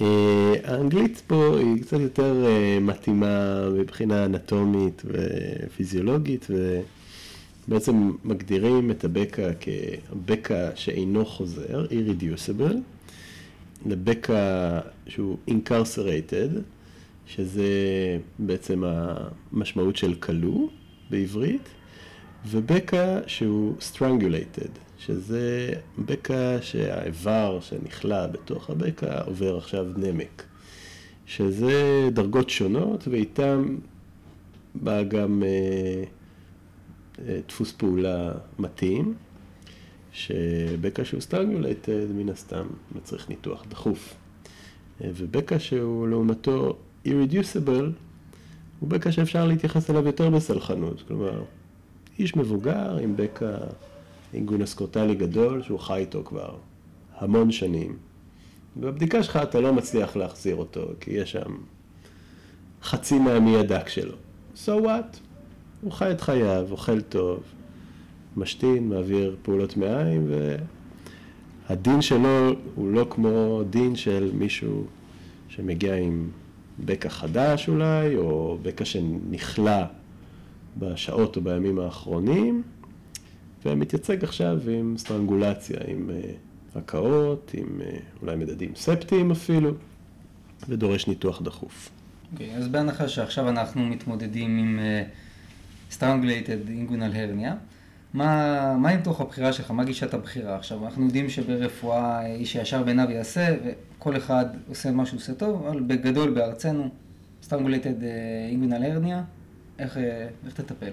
אה, 0.00 0.54
האנגלית 0.64 1.22
פה 1.26 1.56
היא 1.58 1.82
קצת 1.82 2.00
יותר 2.00 2.46
אה, 2.46 2.78
מתאימה 2.80 3.60
מבחינה 3.78 4.24
אנטומית 4.24 5.02
ופיזיולוגית, 5.04 6.46
ובעצם 7.68 8.12
מגדירים 8.24 8.90
את 8.90 9.04
הבקע 9.04 9.50
כבקע 9.60 10.70
שאינו 10.74 11.26
חוזר, 11.26 11.86
irreducible, 11.86 12.76
לבקע 13.86 14.80
שהוא 15.06 15.36
incarcerated, 15.50 16.58
שזה 17.26 17.64
בעצם 18.38 18.82
המשמעות 18.84 19.96
של 19.96 20.14
כלוא 20.14 20.68
בעברית, 21.10 21.68
ובקע 22.46 23.20
שהוא 23.26 23.74
strangulated, 23.80 24.78
שזה 24.98 25.72
בקע 25.98 26.56
שהאיבר 26.60 27.58
שנכלא 27.60 28.26
בתוך 28.26 28.70
הבקע 28.70 29.22
עובר 29.22 29.56
עכשיו 29.56 29.86
נמק. 29.96 30.42
שזה 31.26 32.08
דרגות 32.12 32.50
שונות 32.50 33.08
ואיתם 33.08 33.76
בא 34.74 35.02
גם 35.02 35.42
אה, 35.42 36.04
דפוס 37.48 37.72
פעולה 37.72 38.32
מתאים, 38.58 39.14
שבקע 40.12 41.04
שהוא 41.04 41.20
סטרגולטד 41.20 42.12
מן 42.14 42.28
הסתם 42.28 42.66
מצריך 42.94 43.28
ניתוח 43.28 43.64
דחוף. 43.68 44.14
אה, 45.00 45.10
ובקע 45.14 45.58
שהוא 45.58 46.08
לעומתו 46.08 46.76
irreducible, 47.06 47.90
הוא 48.80 48.88
בקע 48.88 49.12
שאפשר 49.12 49.46
להתייחס 49.46 49.90
אליו 49.90 50.06
יותר 50.06 50.30
בסלחנות. 50.30 51.02
כלומר, 51.08 51.42
איש 52.18 52.36
מבוגר 52.36 52.96
עם 52.96 53.16
בקע 53.16 53.56
אינגונס 54.34 54.74
קורטלי 54.74 55.14
גדול 55.14 55.62
שהוא 55.62 55.78
חי 55.78 55.98
איתו 55.98 56.24
כבר 56.24 56.56
המון 57.18 57.52
שנים. 57.52 57.96
בבדיקה 58.76 59.22
שלך 59.22 59.36
אתה 59.36 59.60
לא 59.60 59.72
מצליח 59.72 60.16
להחזיר 60.16 60.56
אותו, 60.56 60.86
כי 61.00 61.10
יש 61.10 61.32
שם 61.32 61.56
חצי 62.82 63.18
מהמי 63.18 63.56
הדק 63.56 63.88
שלו. 63.88 64.14
So 64.56 64.68
what? 64.68 65.18
הוא 65.82 65.92
חי 65.92 66.10
את 66.10 66.20
חייו, 66.20 66.66
אוכל 66.70 67.00
טוב, 67.00 67.42
משתין, 68.36 68.88
מעביר 68.88 69.36
פעולות 69.42 69.76
מעיים, 69.76 70.30
והדין 71.68 72.02
שלו 72.02 72.50
הוא 72.74 72.92
לא 72.92 73.06
כמו 73.10 73.62
דין 73.70 73.96
של 73.96 74.30
מישהו 74.34 74.84
שמגיע 75.48 75.94
עם 75.94 76.28
בקע 76.84 77.08
חדש 77.08 77.68
אולי, 77.68 78.16
או 78.16 78.58
בקע 78.62 78.84
שנכלא 78.84 79.82
בשעות 80.78 81.36
או 81.36 81.42
בימים 81.42 81.78
האחרונים. 81.78 82.62
ומתייצג 83.64 84.24
עכשיו 84.24 84.58
עם 84.70 84.94
סטרנגולציה, 84.98 85.78
עם 85.86 86.10
uh, 86.10 86.78
הקאות, 86.78 87.50
עם 87.54 87.80
uh, 87.80 88.22
אולי 88.22 88.36
מדדים 88.36 88.72
ספטיים 88.76 89.30
אפילו, 89.30 89.70
ודורש 90.68 91.08
ניתוח 91.08 91.42
דחוף. 91.42 91.90
אוקיי, 92.32 92.54
okay, 92.54 92.58
אז 92.58 92.68
בהנחה 92.68 93.08
שעכשיו 93.08 93.48
אנחנו 93.48 93.86
מתמודדים 93.86 94.58
עם 94.58 94.78
uh, 94.78 95.31
Strangulated 95.98 96.68
Inguinal 96.68 97.14
Hernia, 97.14 97.52
מה, 98.14 98.76
מה 98.78 98.96
ניתוח 98.96 99.20
הבחירה 99.20 99.52
שלך? 99.52 99.70
מה 99.70 99.84
גישת 99.84 100.14
הבחירה? 100.14 100.56
עכשיו, 100.56 100.84
אנחנו 100.84 101.04
יודעים 101.04 101.28
שברפואה 101.28 102.26
איש 102.26 102.56
הישר 102.56 102.82
בעיניו 102.82 103.10
יעשה, 103.10 103.56
וכל 103.98 104.16
אחד 104.16 104.46
עושה 104.68 104.90
מה 104.90 105.06
שהוא 105.06 105.18
עושה 105.18 105.34
טוב, 105.34 105.66
אבל 105.66 105.80
בגדול 105.80 106.30
בארצנו, 106.30 106.88
Strangulated 107.48 108.02
Inguinal 108.52 108.82
Hernia, 108.82 109.22
איך, 109.78 109.96
איך 110.46 110.54
תטפל? 110.54 110.92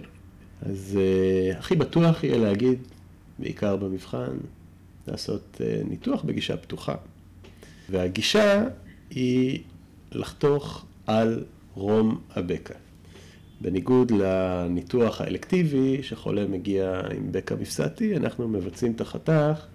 אז 0.62 0.98
uh, 0.98 1.58
הכי 1.58 1.76
בטוח 1.76 2.24
יהיה 2.24 2.38
להגיד, 2.38 2.80
בעיקר 3.40 3.76
במבחן, 3.76 4.38
לעשות 5.08 5.58
uh, 5.62 5.90
ניתוח 5.90 6.24
בגישה 6.24 6.58
פתוחה. 6.58 6.96
והגישה 7.90 8.64
היא 9.10 9.60
לחתוך 10.12 10.86
על 11.08 11.44
רום 11.74 12.22
הבקע. 12.36 12.74
בניגוד 13.62 14.12
לניתוח 14.12 15.22
האלקטיבי, 15.22 16.04
שחולה 16.04 16.46
מגיע 16.48 17.02
עם 17.16 17.32
בקע 17.32 17.56
מפסעתי, 17.56 18.18
אנחנו 18.18 18.48
מבצעים 18.48 18.92
את 18.92 19.02
החתך 19.02 19.66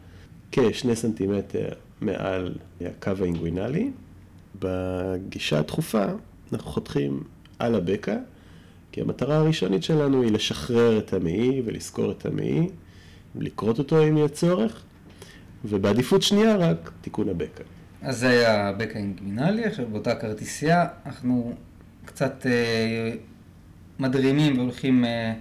כשני 0.53 0.97
סנטימטר 0.97 1.69
מעל 2.01 2.55
הקו 2.81 3.13
האינגווינלי. 3.21 3.91
בגישה 4.59 5.59
הדחופה 5.59 6.05
אנחנו 6.53 6.71
חותכים 6.71 7.23
על 7.59 7.75
הבקע 7.75 8.17
כי 8.93 9.01
המטרה 9.01 9.37
הראשונית 9.37 9.83
שלנו 9.83 10.23
היא 10.23 10.33
לשחרר 10.33 10.99
את 10.99 11.13
המעי 11.13 11.63
ולזכור 11.65 12.11
את 12.11 12.27
המעי, 12.27 12.69
לקרות 13.35 13.79
אותו 13.79 14.09
אם 14.09 14.17
יהיה 14.17 14.29
צורך, 14.29 14.83
ובעדיפות 15.65 16.23
שנייה 16.23 16.57
רק 16.57 16.91
תיקון 17.01 17.29
הבקע. 17.29 17.65
אז 18.03 18.19
זה 18.19 18.29
היה 18.29 18.69
הבקע 18.69 18.99
אינגמינלי, 18.99 19.65
עכשיו 19.65 19.87
באותה 19.87 20.15
כרטיסייה 20.15 20.87
אנחנו 21.07 21.55
קצת 22.05 22.47
אה, 22.47 23.13
מדרימים 23.99 24.59
והולכים 24.59 25.05
אה, 25.05 25.35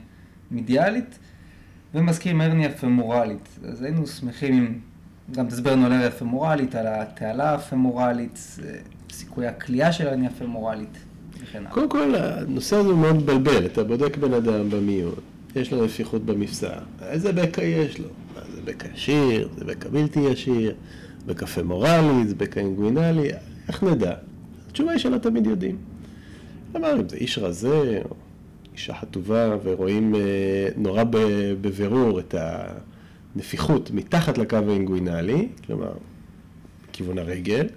מידיאלית 0.52 1.20
ומזכירים 1.94 2.42
הרניה 2.42 2.72
פמורלית. 2.72 3.50
אז 3.68 3.82
היינו 3.82 4.08
שמחים 4.08 4.54
אם 4.54 4.74
גם 5.32 5.48
תסבר 5.48 5.72
לנו 5.72 5.86
על 5.86 5.92
הרניה 5.92 6.12
פמורלית, 6.12 6.76
על 6.76 6.88
התעלה 6.88 7.54
הפמורלית. 7.54 8.58
סיכוי 9.14 9.48
הכלייה 9.48 9.92
של 9.92 10.08
הרניה 10.08 10.30
פמורלית 10.30 10.98
וכן 11.44 11.60
הלאה. 11.60 11.72
קודם 11.72 11.90
כל, 11.90 12.16
הנושא 12.16 12.76
הזה 12.76 12.94
מאוד 12.94 13.16
מבלבל. 13.16 13.66
אתה 13.66 13.84
בודק 13.84 14.18
בן 14.18 14.34
אדם 14.34 14.70
במיון, 14.70 15.14
יש 15.56 15.74
לו 15.74 15.86
נפיחות 15.86 16.26
במפסע, 16.26 16.74
איזה 17.02 17.32
בקע 17.32 17.64
יש 17.64 18.00
לו? 18.00 18.08
זה 18.56 18.62
בקע 18.66 18.88
ישיר, 18.94 19.50
זה 19.58 19.66
בקע 19.66 19.90
בלתי 19.90 20.20
ישיר, 20.20 20.76
בקע 21.26 21.46
פמורלי, 21.46 22.28
זה 22.28 22.36
בקע 22.36 22.60
אינגווינלי, 22.60 23.30
איך 23.68 23.84
נדע? 23.84 24.14
התשובה 24.70 24.92
היא 24.92 25.00
שלא 25.00 25.18
תמיד 25.18 25.46
יודעים. 25.46 25.78
כלומר, 26.72 27.00
אם 27.00 27.10
זה 27.10 27.16
איש 27.16 27.38
רזה, 27.38 28.02
או 28.10 28.16
אישה 28.74 28.94
חטובה, 28.94 29.58
ורואים 29.64 30.16
אה, 30.16 30.22
נורא 30.78 31.04
בבירור 31.62 32.20
את 32.20 32.36
הנפיחות 33.36 33.92
מתחת 33.92 34.38
לקו 34.38 34.58
האינגווינלי, 34.68 35.48
כלומר, 35.66 35.94
בכיוון 36.90 37.18
הרגל, 37.18 37.68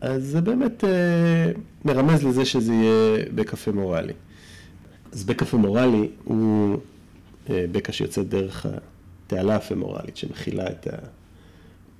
אז 0.00 0.24
זה 0.24 0.40
באמת 0.40 0.84
אה, 0.84 1.52
מרמז 1.84 2.24
לזה 2.24 2.44
שזה 2.44 2.72
יהיה 2.72 3.24
בקע 3.34 3.56
פמורלי. 3.56 4.12
אז 5.12 5.24
בקע 5.24 5.44
פמורלי 5.44 6.08
הוא 6.24 6.78
אה, 7.50 7.64
בקע 7.72 7.92
שיוצא 7.92 8.22
דרך 8.22 8.66
התעלה 9.26 9.56
הפמורלית, 9.56 10.16
שמכילה 10.16 10.70
את 10.70 10.88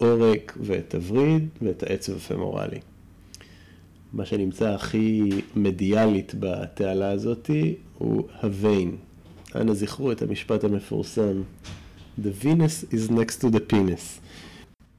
העורק 0.00 0.58
ואת 0.60 0.94
הווריד 0.94 1.48
ואת 1.62 1.82
העצב 1.82 2.16
הפמורלי. 2.16 2.78
מה 4.12 4.26
שנמצא 4.26 4.68
הכי 4.74 5.28
מדיאלית 5.56 6.34
בתעלה 6.40 7.10
הזאתי 7.10 7.74
הוא 7.98 8.28
הוויין. 8.42 8.96
אנא 9.54 9.74
זכרו 9.74 10.12
את 10.12 10.22
המשפט 10.22 10.64
המפורסם, 10.64 11.42
The 12.22 12.44
Venus 12.44 12.92
is 12.92 13.10
next 13.10 13.42
to 13.42 13.54
the 13.54 13.72
penis. 13.72 14.20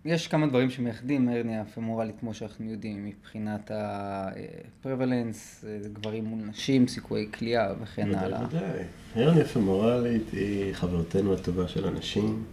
יש 0.06 0.28
כמה 0.28 0.48
דברים 0.48 0.70
שמייחדים 0.70 1.30
הרניה 1.30 1.66
פמורלית 1.66 2.16
כמו 2.20 2.34
שאנחנו 2.34 2.72
יודעים 2.72 3.06
מבחינת 3.06 3.72
ה-prevalence, 3.72 5.66
גברים 5.94 6.26
מול 6.26 6.40
נשים, 6.50 6.88
סיכויי 6.88 7.28
כליאה 7.32 7.74
וכן 7.82 8.16
הלאה. 8.16 8.40
בוודאי. 8.40 8.84
הרניה 9.16 9.46
פמורלית 9.46 10.32
היא 10.32 10.74
חברתנו 10.74 11.34
הטובה 11.34 11.68
של 11.68 11.86
אנשים. 11.86 12.44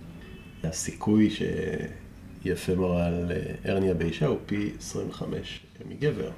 הסיכוי 0.65 1.31
שיהיה 1.31 2.57
פמורל 2.57 3.33
הרניה 3.65 3.95
באישה 3.95 4.27
הוא 4.27 4.39
פי 4.47 4.71
25 4.79 5.61
מגבר, 5.89 6.31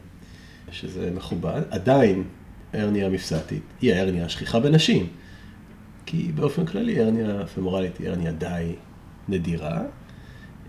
שזה 0.70 1.10
מכובד. 1.16 1.62
עדיין 1.70 2.24
הרניה 2.72 3.08
מפסעתית 3.08 3.62
היא 3.80 3.94
ההרניה 3.94 4.24
השכיחה 4.24 4.60
בנשים, 4.60 5.06
כי 6.06 6.30
באופן 6.34 6.66
כללי 6.66 7.00
הרניה 7.00 7.46
פמורלית 7.46 7.98
היא 7.98 8.08
הרניה 8.08 8.32
די 8.32 8.74
נדירה. 9.28 9.82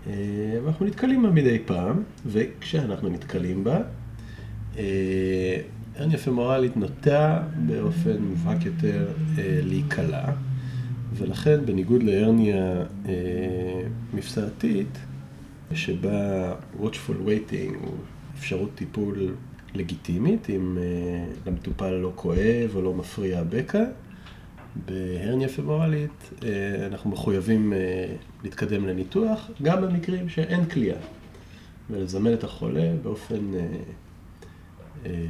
אה, 0.06 0.12
ואנחנו 0.64 0.86
נתקלים 0.86 1.22
בה 1.22 1.30
מדי 1.30 1.58
פעם, 1.66 2.02
וכשאנחנו 2.26 3.08
נתקלים 3.08 3.64
בה, 3.64 3.80
אה, 4.78 5.56
הרניה 5.96 6.18
פמורלית 6.18 6.76
נוטה 6.76 7.42
באופן 7.66 8.22
מובהק 8.22 8.64
יותר 8.64 9.08
אה, 9.38 9.60
להיקלע, 9.62 10.24
ולכן 11.14 11.66
בניגוד 11.66 12.02
להרניה 12.02 12.84
מפסעתית, 14.14 14.98
שבה 15.74 16.52
watchful 16.80 17.26
waiting 17.26 17.74
הוא 17.80 17.94
אפשרות 18.38 18.70
טיפול 18.74 19.34
לגיטימית, 19.74 20.50
אם 20.50 20.78
למטופל 21.46 21.90
לא 21.90 22.12
כואב 22.14 22.70
או 22.74 22.82
לא 22.82 22.94
מפריע 22.94 23.38
הבקע, 23.38 23.84
בהרניה 24.86 25.48
פמורלית 25.48 26.30
אנחנו 26.86 27.10
מחויבים 27.10 27.72
להתקדם 28.44 28.86
לניתוח, 28.86 29.50
גם 29.62 29.82
במקרים 29.82 30.28
שאין 30.28 30.68
כליאה, 30.68 31.00
ולזמן 31.90 32.34
את 32.34 32.44
החולה 32.44 32.92
באופן 33.02 33.54
אה, 33.54 33.66
אה, 35.06 35.26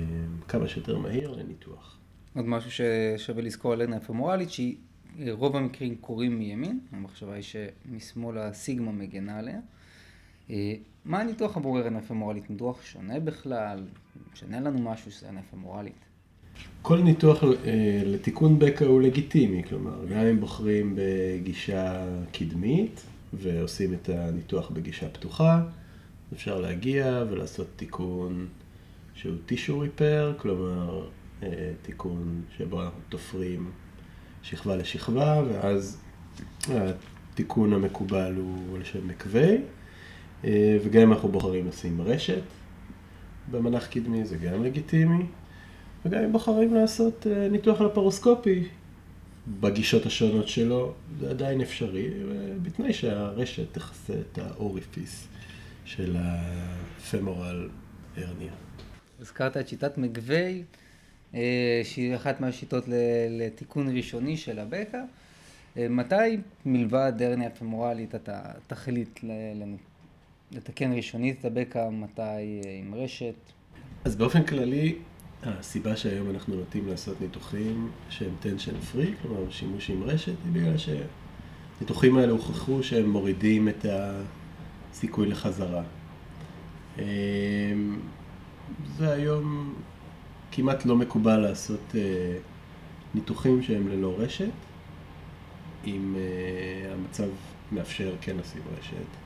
כמה 0.48 0.68
שיותר 0.68 0.98
מהיר 0.98 1.30
לניתוח. 1.30 1.98
עוד 2.36 2.44
משהו 2.44 2.70
ששווה 2.70 3.42
לזכור 3.42 3.72
על 3.72 3.80
הרניה 3.80 4.00
פמורלית, 4.00 4.48
שרוב 4.50 5.56
המקרים 5.56 5.96
קורים 5.96 6.38
מימין, 6.38 6.80
המחשבה 6.92 7.34
היא 7.34 7.42
שמשמאל 7.42 8.38
הסיגמה 8.38 8.92
מגנה 8.92 9.38
עליה. 9.38 9.58
אה, 10.50 10.74
מה 11.04 11.20
הניתוח 11.20 11.56
עבור 11.56 11.78
הרניה 11.78 12.02
פמורלית? 12.02 12.50
ניתוח 12.50 12.82
שונה 12.82 13.20
בכלל? 13.20 13.84
משנה 14.32 14.60
לנו 14.60 14.78
משהו 14.78 15.12
שזה 15.12 15.26
הרניה 15.26 15.42
פמורלית? 15.50 16.04
כל 16.82 16.98
ניתוח 16.98 17.44
אה, 17.44 18.02
לתיקון 18.04 18.58
בקע 18.58 18.84
הוא 18.84 19.02
לגיטימי, 19.02 19.62
כלומר, 19.68 20.06
גם 20.06 20.20
אם 20.20 20.40
בוחרים 20.40 20.96
בגישה 20.96 22.06
קדמית 22.32 23.02
ועושים 23.32 23.94
את 23.94 24.08
הניתוח 24.08 24.70
בגישה 24.70 25.08
פתוחה, 25.08 25.62
אפשר 26.32 26.60
להגיע 26.60 27.24
ולעשות 27.30 27.66
תיקון 27.76 28.46
שהוא 29.14 29.36
טישו 29.46 29.78
ריפר, 29.78 30.34
כלומר, 30.36 31.08
אה, 31.42 31.72
תיקון 31.82 32.42
שבו 32.56 32.82
אנחנו 32.82 33.00
תופרים 33.08 33.70
שכבה 34.42 34.76
לשכבה, 34.76 35.42
ואז 35.48 36.00
התיקון 36.68 37.72
המקובל 37.72 38.34
הוא 38.36 38.78
לשם 38.78 39.08
מקווי, 39.08 39.42
אה, 39.42 39.56
וגם 40.44 41.02
אם 41.02 41.12
אנחנו 41.12 41.28
בוחרים 41.28 41.68
לשים 41.68 42.00
רשת 42.00 42.42
במנח 43.50 43.86
קדמי, 43.86 44.24
זה 44.24 44.36
גם 44.36 44.64
לגיטימי. 44.64 45.24
וגם 46.04 46.22
אם 46.22 46.32
בוחרים 46.32 46.74
לעשות 46.74 47.26
אה, 47.26 47.48
ניתוח 47.48 47.80
לפרוסקופי 47.80 48.68
בגישות 49.60 50.06
השונות 50.06 50.48
שלו, 50.48 50.94
זה 51.20 51.30
עדיין 51.30 51.60
אפשרי, 51.60 52.10
בתנאי 52.62 52.92
שהרשת 52.92 53.72
תכסה 53.72 54.12
את 54.12 54.38
האוריפיס 54.38 55.28
של 55.84 56.16
הפמורל 56.18 57.68
הרניה. 58.16 58.52
הזכרת 59.20 59.56
את 59.56 59.68
שיטת 59.68 59.98
מגווי, 59.98 60.62
אה, 61.34 61.80
שהיא 61.84 62.16
אחת 62.16 62.40
מהשיטות 62.40 62.84
לתיקון 63.30 63.96
ראשוני 63.96 64.36
של 64.36 64.58
הבקע. 64.58 65.02
אה, 65.76 65.86
מתי 65.88 66.36
מלבד 66.66 67.12
הרניה 67.20 67.50
פמורלית 67.50 68.14
אתה 68.14 68.40
תחליט 68.66 69.20
לתקן 70.52 70.92
ראשונית 70.92 71.40
את 71.40 71.44
הבקע, 71.44 71.90
מתי 71.90 72.60
עם 72.80 72.94
רשת? 72.94 73.34
אז 74.04 74.16
באופן 74.16 74.42
כללי, 74.42 74.94
הסיבה 75.42 75.96
שהיום 75.96 76.30
אנחנו 76.30 76.56
נוטים 76.56 76.88
לעשות 76.88 77.20
ניתוחים 77.20 77.90
שהם 78.10 78.34
tension 78.42 78.94
free, 78.94 79.22
כלומר 79.22 79.50
שימוש 79.50 79.90
עם 79.90 80.02
רשת, 80.02 80.32
היא 80.44 80.52
בגלל 80.52 80.74
שהניתוחים 80.78 82.16
האלה 82.16 82.32
הוכחו 82.32 82.82
שהם 82.82 83.10
מורידים 83.10 83.68
את 83.68 83.86
הסיכוי 84.92 85.26
לחזרה. 85.26 85.82
אמ, 86.98 87.04
זה 88.96 89.12
היום 89.12 89.74
כמעט 90.52 90.84
לא 90.84 90.96
מקובל 90.96 91.36
לעשות 91.36 91.94
אה, 91.94 92.36
ניתוחים 93.14 93.62
שהם 93.62 93.88
ללא 93.88 94.14
רשת, 94.18 94.50
אם 95.86 96.16
אה, 96.16 96.92
המצב 96.92 97.28
מאפשר 97.72 98.14
כן 98.20 98.36
לשים 98.36 98.62
רשת, 98.78 99.19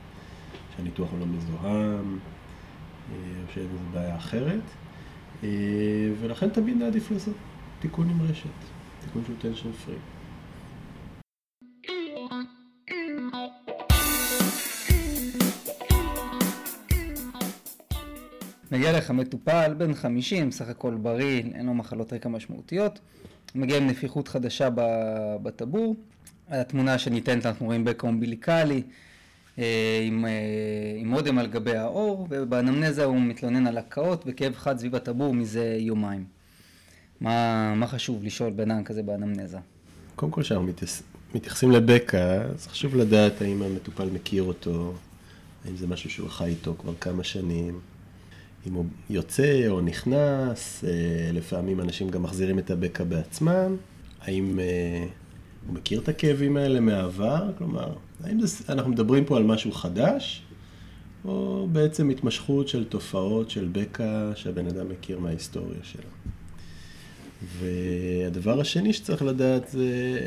שהניתוח 0.77 1.11
הוא 1.11 1.19
לא 1.19 1.25
מזוהם, 1.25 2.19
אה, 3.11 3.15
או 3.15 3.53
שאין 3.53 3.65
איזו 3.65 3.83
בעיה 3.93 4.15
אחרת. 4.15 4.61
אה, 5.43 5.49
ולכן 6.21 6.49
תמיד 6.49 6.77
נעדיף 6.77 7.11
לעשות 7.11 7.35
תיקון 7.79 8.09
עם 8.09 8.21
רשת, 8.21 8.49
תיקון 9.01 9.23
שהוא 9.25 9.35
tension 9.41 9.87
free. 9.87 10.15
מגיע 18.71 18.97
לך 18.97 19.11
מטופל 19.11 19.73
בן 19.77 19.93
50, 19.93 20.51
סך 20.51 20.69
הכל 20.69 20.95
בריא, 20.95 21.43
אין 21.53 21.65
לו 21.65 21.73
מחלות 21.73 22.13
רקע 22.13 22.29
משמעותיות, 22.29 22.99
מגיע 23.55 23.77
עם 23.77 23.87
נפיחות 23.87 24.27
חדשה 24.27 24.69
בטבור, 25.43 25.95
התמונה 26.49 26.97
שניתנת 26.97 27.45
אנחנו 27.45 27.65
רואים 27.65 27.87
אה, 27.87 28.81
עם, 29.57 30.25
אה, 30.25 30.31
עם 30.97 31.13
אודם 31.13 31.37
על 31.37 31.47
גבי 31.47 31.75
האור, 31.75 32.27
ובאנמנזה 32.29 33.03
הוא 33.03 33.21
מתלונן 33.21 33.67
על 33.67 33.77
הקאות 33.77 34.23
וכאב 34.27 34.53
חד 34.53 34.79
סביב 34.79 34.95
הטבור 34.95 35.33
מזה 35.33 35.77
יומיים. 35.79 36.25
מה, 37.21 37.73
מה 37.75 37.87
חשוב 37.87 38.23
לשאול 38.23 38.51
בן 38.51 38.83
כזה 38.83 39.03
באנמנזה? 39.03 39.57
קודם 40.15 40.31
כל 40.31 40.41
כשאנחנו 40.41 40.67
מתייחסים 41.35 41.71
לבקע, 41.71 42.41
אז 42.41 42.67
חשוב 42.67 42.95
לדעת 42.95 43.41
האם 43.41 43.61
המטופל 43.61 44.09
מכיר 44.09 44.43
אותו, 44.43 44.93
האם 45.65 45.77
זה 45.77 45.87
משהו 45.87 46.09
שהוא 46.09 46.29
חי 46.29 46.45
איתו 46.45 46.75
כבר 46.79 46.93
כמה 47.01 47.23
שנים, 47.23 47.79
אם 48.67 48.73
הוא 48.73 48.85
יוצא 49.09 49.67
או 49.67 49.81
נכנס, 49.81 50.83
אה, 50.87 51.31
לפעמים 51.33 51.81
אנשים 51.81 52.09
גם 52.09 52.23
מחזירים 52.23 52.59
את 52.59 52.71
הבקע 52.71 53.03
בעצמם, 53.03 53.75
האם 54.21 54.59
הוא 55.67 55.73
מכיר 55.73 55.99
את 55.99 56.09
הכאבים 56.09 56.57
האלה 56.57 56.79
מהעבר, 56.79 57.51
כלומר, 57.57 57.93
האם 58.23 58.45
זה, 58.45 58.73
אנחנו 58.73 58.91
מדברים 58.91 59.25
פה 59.25 59.37
על 59.37 59.43
משהו 59.43 59.71
חדש, 59.71 60.41
או 61.25 61.67
בעצם 61.71 62.09
התמשכות 62.09 62.67
של 62.67 62.85
תופעות 62.85 63.49
של 63.49 63.69
בקע 63.71 64.31
שהבן 64.35 64.67
אדם 64.67 64.89
מכיר 64.89 65.19
מההיסטוריה 65.19 65.79
שלו. 65.83 66.09
והדבר 67.59 68.59
השני 68.59 68.93
שצריך 68.93 69.21
לדעת 69.21 69.67
זה 69.67 70.19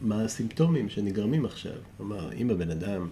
מה 0.00 0.24
הסימפטומים 0.24 0.88
שנגרמים 0.88 1.44
עכשיו. 1.44 1.72
כלומר, 1.96 2.32
אם 2.32 2.50
הבן 2.50 2.70
אדם 2.70 3.08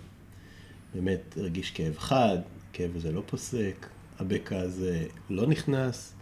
באמת 0.95 1.35
הרגיש 1.41 1.71
כאב 1.71 1.99
חד, 1.99 2.39
הכאב 2.71 2.97
הזה 2.97 3.13
לא 3.13 3.23
פוסק, 3.27 3.87
הבקע 4.19 4.61
הזה 4.61 5.07
לא 5.31 5.47
נכנס 5.47 6.15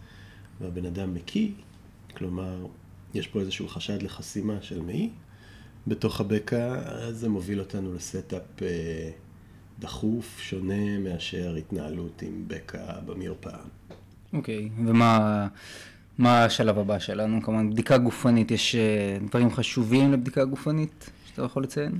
והבן 0.61 0.85
אדם 0.85 1.13
מקיא, 1.13 1.49
כלומר, 2.17 2.65
יש 3.13 3.27
פה 3.27 3.39
איזשהו 3.39 3.67
חשד 3.67 4.01
לחסימה 4.01 4.61
של 4.61 4.81
מעי 4.81 5.09
בתוך 5.87 6.21
הבקע, 6.21 6.75
אז 6.85 7.17
זה 7.17 7.29
מוביל 7.29 7.59
אותנו 7.59 7.93
לסטאפ 7.93 8.61
אה, 8.61 9.09
דחוף, 9.79 10.39
שונה 10.39 10.99
מאשר 10.99 11.55
התנהלות 11.55 12.21
עם 12.21 12.43
בקע 12.47 12.99
במרפאה. 13.05 13.59
אוקיי, 14.33 14.69
okay, 14.77 14.81
ומה 14.87 15.47
מה 16.17 16.45
השלב 16.45 16.79
הבא 16.79 16.99
שלנו? 16.99 17.41
כמובן, 17.41 17.69
בדיקה 17.69 17.97
גופנית, 17.97 18.51
יש 18.51 18.75
אה, 18.75 19.17
דברים 19.27 19.51
חשובים 19.51 20.11
לבדיקה 20.11 20.45
גופנית 20.45 21.09
שאתה 21.25 21.41
יכול 21.41 21.63
לציין? 21.63 21.99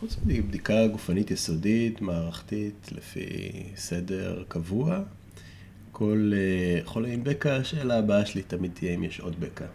חוץ 0.00 0.16
מבדיקה 0.26 0.86
גופנית 0.86 1.30
יסודית, 1.30 2.00
מערכתית, 2.00 2.90
לפי 2.92 3.26
סדר 3.76 4.42
קבוע, 4.48 5.02
כל 5.92 6.32
uh, 6.32 6.86
חולה 6.86 7.08
עם 7.08 7.24
בקע, 7.24 7.56
השאלה 7.56 7.98
הבאה 7.98 8.26
שלי 8.26 8.42
תמיד 8.42 8.70
תהיה 8.74 8.94
אם 8.94 9.04
יש 9.04 9.20
עוד 9.20 9.40
בקע. 9.40 9.66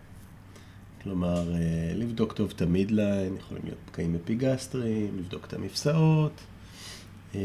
כלומר, 1.03 1.53
uh, 1.53 1.95
לבדוק 1.95 2.33
טוב 2.33 2.53
את 2.55 2.61
המידליין, 2.61 3.35
יכולים 3.37 3.63
להיות 3.65 3.79
בקעים 3.87 4.15
אפיגסטריים, 4.15 5.17
לבדוק 5.17 5.45
את 5.45 5.53
המפסעות, 5.53 6.31
uh, 7.33 7.35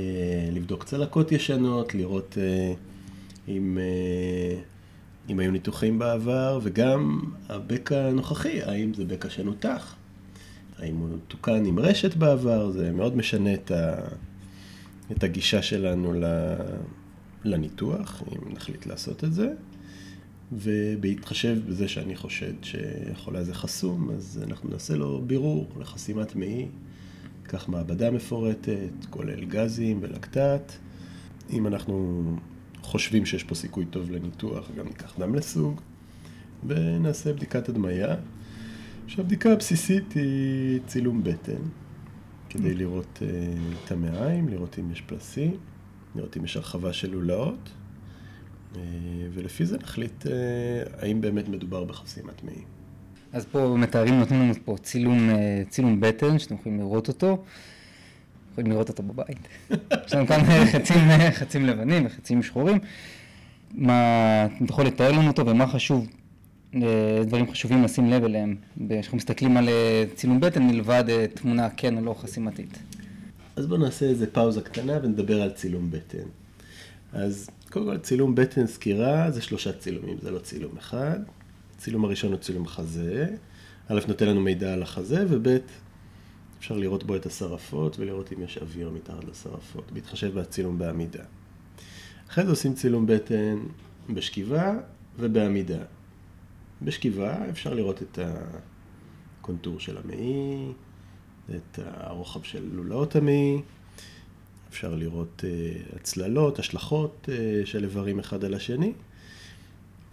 לבדוק 0.53 0.85
צלקות 0.85 1.33
ישנות, 1.33 1.95
לראות 1.95 2.37
uh, 2.39 3.51
אם, 3.51 3.79
אם 5.29 5.39
היו 5.39 5.51
ניתוחים 5.51 5.99
בעבר, 5.99 6.59
וגם 6.63 7.21
הבקע 7.49 8.09
הנוכחי, 8.09 8.63
האם 8.63 8.95
זה 8.95 9.05
בקע 9.05 9.31
שנותח. 9.31 9.97
האם 10.79 10.97
הוא 10.97 11.19
תוקן 11.29 11.65
עם 11.65 11.79
רשת 11.79 12.17
בעבר, 12.17 12.71
זה 12.71 12.93
מאוד 12.93 13.17
משנה 13.17 13.55
את, 13.55 13.71
ה, 13.71 13.95
את 15.13 15.25
הגישה 15.25 15.63
שלנו 15.63 16.15
לניתוח, 17.45 18.23
אם 18.33 18.53
נחליט 18.53 18.87
לעשות 18.87 19.25
את 19.25 19.33
זה. 19.33 19.53
ובהתחשב 20.53 21.59
בזה 21.69 21.89
שאני 21.89 22.17
חושד 22.17 22.53
שהחולה 22.63 23.39
הזה 23.39 23.55
חסום, 23.55 24.11
אז 24.11 24.43
אנחנו 24.47 24.71
נעשה 24.71 24.95
לו 24.95 25.23
בירור 25.27 25.67
לחסימת 25.81 26.37
מעי, 26.37 26.67
ניקח 27.43 27.69
מעבדה 27.69 28.11
מפורטת, 28.11 29.07
כולל 29.11 29.45
גזים 29.45 29.99
ולקטט. 30.03 30.73
אם 31.51 31.67
אנחנו 31.67 32.25
חושבים 32.83 33.27
שיש 33.27 33.45
פה 33.45 33.55
סיכוי 33.55 33.85
טוב 33.85 34.11
לניתוח, 34.11 34.71
גם 34.77 34.87
ניקח 34.87 35.19
דם 35.19 35.35
לסוג, 35.35 35.81
ונעשה 36.67 37.33
בדיקת 37.33 37.69
הדמיה. 37.69 38.17
שהבדיקה 39.07 39.53
הבסיסית 39.53 40.13
היא 40.13 40.81
צילום 40.87 41.23
בטן, 41.25 41.63
כדי 42.51 42.75
לראות 42.75 43.19
uh, 43.23 43.85
את 43.87 43.93
המעיים, 43.93 44.49
לראות 44.49 44.79
אם 44.79 44.91
יש 44.93 45.01
פלסים, 45.01 45.57
לראות 46.17 46.37
אם 46.37 46.45
יש 46.45 46.57
הרחבה 46.57 46.93
של 46.93 47.11
לולאות, 47.11 47.71
ולפי 49.35 49.67
זה 49.67 49.79
נחליט 49.79 50.27
uh, 50.27 50.29
האם 50.99 51.21
באמת 51.21 51.49
מדובר 51.49 51.85
בחסימת 51.85 52.45
מעי. 52.45 52.63
אז 53.33 53.45
פה 53.45 53.75
מתארים, 53.79 54.19
נותנים 54.19 54.41
לנו 54.41 54.55
פה 54.65 54.77
צילום, 54.83 55.31
uh, 55.31 55.71
צילום 55.71 56.01
בטן, 56.01 56.39
שאתם 56.39 56.55
יכולים 56.55 56.79
לראות 56.79 57.09
אותו. 57.09 57.45
יכולים 58.53 58.71
לראות 58.73 58.89
אותו 58.89 59.03
בבית. 59.03 59.49
יש 60.07 60.15
לנו 60.15 60.27
כאן 60.27 60.41
חצים, 60.73 60.99
חצים 61.33 61.67
לבנים 61.67 62.07
וחצים 62.07 62.43
שחורים. 62.43 62.79
מה, 63.75 64.47
אתה 64.47 64.73
יכול 64.73 64.85
לתאר 64.85 65.13
לנו 65.13 65.29
אותו 65.29 65.47
ומה 65.47 65.67
חשוב 65.67 66.07
דברים 67.27 67.51
חשובים 67.51 67.83
לשים 67.85 68.11
לב 68.11 68.25
אליהם, 68.25 68.57
כשאנחנו 68.89 69.17
מסתכלים 69.17 69.57
על 69.57 69.69
אה, 69.69 70.05
צילום 70.15 70.41
בטן 70.41 70.63
מלבד 70.63 71.05
אה, 71.09 71.27
תמונה 71.35 71.69
כן 71.71 71.97
או 71.97 72.05
לא 72.05 72.15
חסימתית. 72.15 72.79
אז 73.57 73.67
בואו 73.67 73.81
נעשה 73.81 74.07
איזה 74.07 74.27
פאוזה 74.27 74.61
קטנה 74.61 74.99
ונדבר 75.03 75.43
על 75.43 75.51
צילום 75.51 75.91
בטן. 75.91 76.29
אז 77.13 77.51
קודם 77.71 77.87
כל 77.87 77.99
צילום 77.99 78.35
בטן 78.35 78.67
סקירה 78.67 79.31
זה 79.31 79.43
שלושה 79.43 79.73
צילומים, 79.73 80.19
זה 80.23 80.31
לא 80.31 80.39
צילום 80.39 80.77
אחד. 80.77 81.21
הצילום 81.77 82.05
הראשון 82.05 82.33
הוא 82.33 82.41
צילום 82.41 82.67
חזה, 82.67 83.27
א' 83.89 84.01
נותן 84.09 84.29
לנו 84.29 84.41
מידע 84.41 84.73
על 84.73 84.83
החזה, 84.83 85.25
וב' 85.29 85.49
אפשר 86.59 86.77
לראות 86.77 87.05
בו 87.05 87.17
את 87.17 87.27
השרפות 87.27 87.99
ולראות 87.99 88.33
אם 88.33 88.43
יש 88.43 88.59
אוויר 88.59 88.91
מתחת 88.91 89.25
לשרפות, 89.25 89.93
בהתחשב 89.93 90.41
בצילום 90.41 90.79
בעמידה. 90.79 91.25
אחרי 92.29 92.45
זה 92.45 92.51
עושים 92.51 92.75
צילום 92.75 93.07
בטן 93.07 93.59
בשכיבה 94.11 94.75
ובעמידה. 95.19 95.83
בשכיבה 96.83 97.51
אפשר 97.51 97.75
לראות 97.75 98.03
את 98.03 98.19
הקונטור 99.41 99.81
של 99.81 99.97
המעי, 99.99 100.73
את 101.51 101.79
הרוחב 101.85 102.43
של 102.43 102.69
לולאות 102.73 103.17
המעי, 103.17 103.63
אפשר 104.73 104.95
לראות 104.95 105.45
uh, 105.45 105.97
הצללות, 105.97 106.59
השלכות 106.59 107.29
uh, 107.29 107.67
של 107.67 107.85
איברים 107.85 108.19
אחד 108.19 108.45
על 108.45 108.55
השני. 108.55 108.93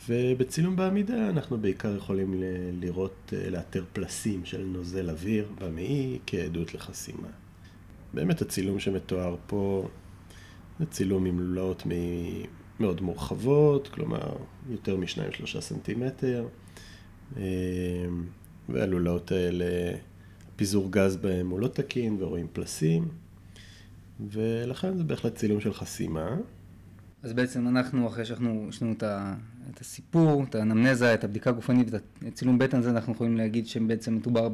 ובצילום 0.10 0.76
בעמידה 0.76 1.30
אנחנו 1.30 1.58
בעיקר 1.58 1.96
יכולים 1.96 2.44
לראות, 2.82 3.34
uh, 3.34 3.50
לאתר 3.50 3.84
פלסים 3.94 4.46
של 4.46 4.62
נוזל 4.62 5.10
אוויר 5.10 5.48
במעי 5.60 6.20
כעדות 6.28 6.74
לחסימה. 6.74 7.28
באמת 8.14 8.42
הצילום 8.42 8.80
שמתואר 8.80 9.36
פה 9.48 9.88
זה 10.80 10.86
צילום 10.86 11.26
עם 11.26 11.40
לולאות 11.40 11.84
מאוד 12.80 13.02
מורחבות, 13.02 13.88
כלומר 13.88 14.36
יותר 14.70 14.98
מ-2-3 14.98 15.60
סנטימטר, 15.60 16.48
אה, 17.38 17.44
והלולאות 18.70 19.32
האלה, 19.32 19.66
פיזור 20.56 20.92
גז 20.92 21.18
בהם 21.18 21.50
הוא 21.50 21.60
לא 21.60 21.68
תקין 21.68 22.18
ורואים 22.20 22.48
פלסים, 22.54 23.08
ולכן 24.32 24.98
זה 24.98 25.04
בהחלט 25.04 25.36
צילום 25.36 25.60
של 25.62 25.74
חסימה. 25.74 26.36
אז 27.24 27.34
בעצם 27.34 27.68
אנחנו, 27.68 28.08
אחרי 28.08 28.26
שאנחנו, 28.26 28.66
יש 28.70 28.84
לנו 28.84 28.94
את 29.70 29.82
הסיפור, 29.82 30.44
את 30.44 30.56
האנמנזה, 30.56 31.14
את 31.14 31.24
הבדיקה 31.24 31.50
הגופנית 31.50 31.88
ואת 31.92 32.04
הצילום 32.28 32.58
בטן 32.58 32.78
הזה, 32.78 32.90
אנחנו 32.90 33.14
יכולים 33.14 33.38
להגיד 33.38 33.68
שבעצם 33.68 34.16
מדובר 34.16 34.50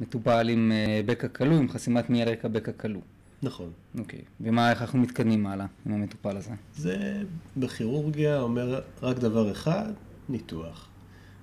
במטופל 0.00 0.48
עם 0.48 0.72
אה, 0.72 1.00
בקע 1.06 1.28
כלוא, 1.28 1.56
עם 1.56 1.68
חסימת 1.68 2.10
מי 2.10 2.24
רקע 2.24 2.48
בקע 2.48 2.72
כלוא. 2.72 3.00
נכון. 3.42 3.70
אוקיי. 3.98 4.20
ומה, 4.40 4.70
איך 4.70 4.82
אנחנו 4.82 4.98
מתקדמים 4.98 5.46
הלאה 5.46 5.66
עם 5.86 5.92
המטופל 5.92 6.36
הזה? 6.36 6.50
זה 6.76 7.22
בכירורגיה 7.56 8.40
אומר 8.40 8.80
רק 9.02 9.18
דבר 9.18 9.52
אחד, 9.52 9.92
ניתוח. 10.28 10.88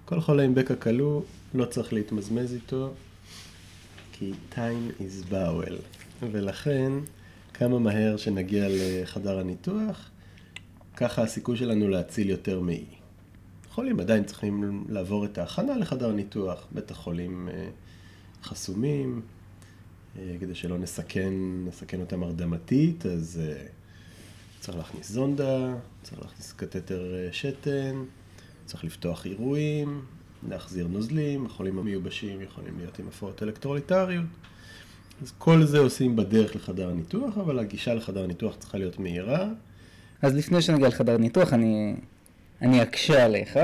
כל 0.06 0.22
חולה 0.22 0.44
עם 0.44 0.56
בקע 0.56 0.76
כלוא, 0.76 1.22
לא 1.54 1.65
צריך 1.65 1.94
להתמזמז 1.94 2.54
איתו, 2.54 2.94
כי 4.12 4.34
time 4.54 5.00
is 5.00 5.32
bowel. 5.32 5.74
ולכן, 6.32 6.91
כמה 7.58 7.80
מהר 7.80 8.18
שנגיע 8.18 8.68
לחדר 8.70 9.39
הניתוח, 9.39 10.10
ככה 10.96 11.22
הסיכוי 11.22 11.58
שלנו 11.58 11.88
להציל 11.89 12.30
יותר 12.30 12.60
מעי. 12.60 12.86
חולים 13.70 14.00
עדיין 14.00 14.24
צריכים 14.24 14.84
לעבור 14.89 15.26
את 15.26 15.38
ההכנה 15.38 15.78
לחדר 15.78 16.10
הניתוח, 16.10 16.68
בטח 16.74 16.96
חולים 16.96 17.50
אה, 17.50 17.70
חסומים, 18.44 19.22
אה, 20.18 20.36
כדי 20.39 20.56
שלא 20.56 20.78
נסכן, 20.78 21.34
נסכן 21.65 22.02
אותם 22.02 22.24
הרדמתית, 22.24 23.06
אז 23.06 23.41
אה, 23.44 23.65
צריך 24.60 24.78
להכניס 24.78 25.12
זונדה, 25.12 25.74
צריך 26.04 26.22
להכניס 26.22 26.54
קטטר 26.54 27.13
שתן, 27.32 28.04
צריך 28.65 28.84
לפתוח 28.84 29.26
עירויים, 29.26 30.06
להחזיר 30.50 30.88
נוזלים, 30.88 31.46
החולים 31.46 31.80
המיובשים 31.80 32.41
יכולים 32.41 32.78
להיות 32.78 33.00
עם 33.00 33.08
הפרעות 33.08 33.44
אלקטרוליטריות. 33.44 34.26
אז 35.21 35.34
כל 35.38 35.63
זה 35.63 35.80
עושים 35.80 36.15
בדרך 36.15 36.56
לחדר 36.56 36.89
הניתוח, 36.89 37.38
אבל 37.38 37.60
הגישה 37.60 37.93
לחדר 37.93 38.23
הניתוח 38.23 38.56
צריכה 38.56 38.78
להיות 38.78 38.99
מהירה. 38.99 39.49
אז 40.21 40.36
לפני 40.36 40.62
שנגיע 40.62 40.88
לחדר 40.88 41.17
ניתוח, 41.17 41.54
אני, 41.54 41.95
אני 42.62 42.84
אקשה 42.84 43.25
עליך. 43.25 43.60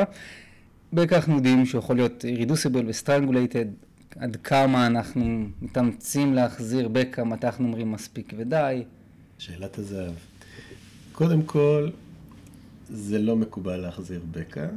בכך 0.94 1.14
אנחנו 1.14 1.36
יודעים 1.36 1.66
שהוא 1.66 1.80
יכול 1.80 1.96
להיות 1.96 2.26
reducible 2.26 2.84
ו 2.88 2.94
strangulated, 2.94 3.66
עד 4.16 4.36
כמה 4.44 4.88
אנחנו 4.88 5.46
מתאמצים 5.62 6.34
להחזיר 6.34 6.90
מתי 7.26 7.48
אנחנו 7.48 7.66
אומרים 7.66 7.92
מספיק 7.92 8.34
ודי. 8.38 8.84
שאלת 9.38 9.78
הזהב. 9.78 10.14
קודם 11.12 11.42
כל, 11.42 11.90
זה 12.90 13.20
לא 13.20 13.36
מקובל 13.36 13.78
להחזיר 13.78 14.22
בקע, 14.32 14.68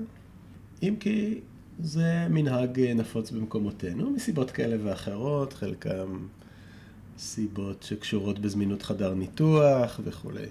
אם 0.82 0.94
כי 1.00 1.40
זה 1.78 2.26
מנהג 2.30 2.80
נפוץ 2.80 3.30
במקומותינו, 3.30 4.10
מסיבות 4.10 4.50
כאלה 4.50 4.76
ואחרות, 4.84 5.52
חלקם 5.52 6.26
סיבות 7.18 7.83
שקשורות 7.83 8.38
בזמינות 8.38 8.83
חדר 8.83 9.14
ניתוח 9.14 10.00
וכולי. 10.05 10.46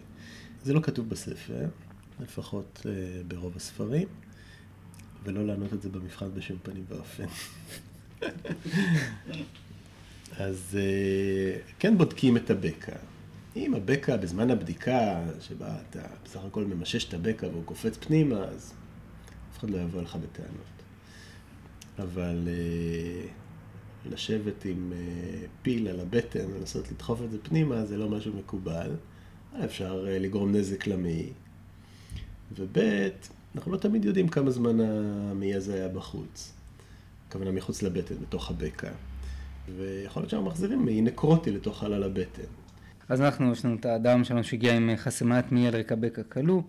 זה 0.64 0.74
לא 0.74 0.80
כתוב 0.80 1.10
בספר, 1.10 1.66
לפחות 2.20 2.82
uh, 2.84 2.88
ברוב 3.28 3.56
הספרים, 3.56 4.08
ולא 5.24 5.46
לענות 5.46 5.74
את 5.74 5.82
זה 5.82 5.90
במבחן 5.90 6.30
בשום 6.34 6.58
פנים 6.64 6.86
ואופן. 6.90 7.26
אז 10.38 10.78
uh, 10.78 11.72
כן 11.80 11.98
בודקים 11.98 12.38
את 12.38 12.50
הבקע. 12.50 12.96
אם 13.56 13.74
הבקע 13.74 14.18
בזמן 14.18 14.52
הבדיקה, 14.52 15.22
שבה 15.42 15.76
אתה 15.90 16.02
בסך 16.26 16.40
הכל 16.48 16.66
ממשש 16.66 17.06
את 17.06 17.14
הבקע 17.14 17.48
והוא 17.48 17.64
קופץ 17.66 17.98
פנימה, 17.98 18.44
אז 18.44 18.74
אף 19.52 19.60
אחד 19.60 19.70
לא 19.70 19.78
יבוא 19.78 20.02
לך 20.02 20.16
בטענות. 20.16 20.84
אבל 22.00 22.48
uh, 22.48 23.43
לשבת 24.12 24.66
עם 24.66 24.94
uh, 24.94 25.48
פיל 25.62 25.88
על 25.88 26.00
הבטן 26.00 26.52
ולנסות 26.54 26.92
לדחוף 26.92 27.22
את 27.22 27.32
זה 27.32 27.38
פנימה, 27.44 27.86
זה 27.86 27.98
לא 27.98 28.10
משהו 28.10 28.34
מקובל. 28.34 28.92
אפשר 29.66 30.06
uh, 30.06 30.20
לגרום 30.20 30.56
נזק 30.56 30.88
למעי. 30.88 31.30
וב', 32.58 32.78
אנחנו 33.56 33.72
לא 33.72 33.78
תמיד 33.78 34.06
יודעים 34.06 34.28
כמה 34.28 34.52
זמן 34.52 34.80
המעי 34.80 35.56
הזה 35.56 35.74
היה 35.74 35.88
בחוץ. 35.88 36.54
הכוונה 37.28 37.52
מחוץ 37.52 37.84
לבטן, 37.84 38.16
בתוך 38.22 38.50
הבקע. 38.50 38.92
ויכול 39.78 40.22
להיות 40.22 40.30
שאנחנו 40.30 40.48
מחזירים 40.48 40.86
מעי 40.86 41.02
נקרוטי 41.02 41.52
לתוך 41.52 41.80
חלל 41.80 42.04
הבטן. 42.04 42.44
אז 43.10 43.22
אנחנו, 43.22 43.52
יש 43.52 43.66
לנו 43.66 43.76
את 43.76 43.86
האדם 43.86 44.24
שלנו 44.24 44.44
שהגיע 44.44 44.76
עם 44.76 44.90
חסימת 44.96 45.52
מעי 45.52 45.68
על 45.68 45.76
רקע 45.76 45.96
בקע 45.96 46.24
כלוא. 46.24 46.62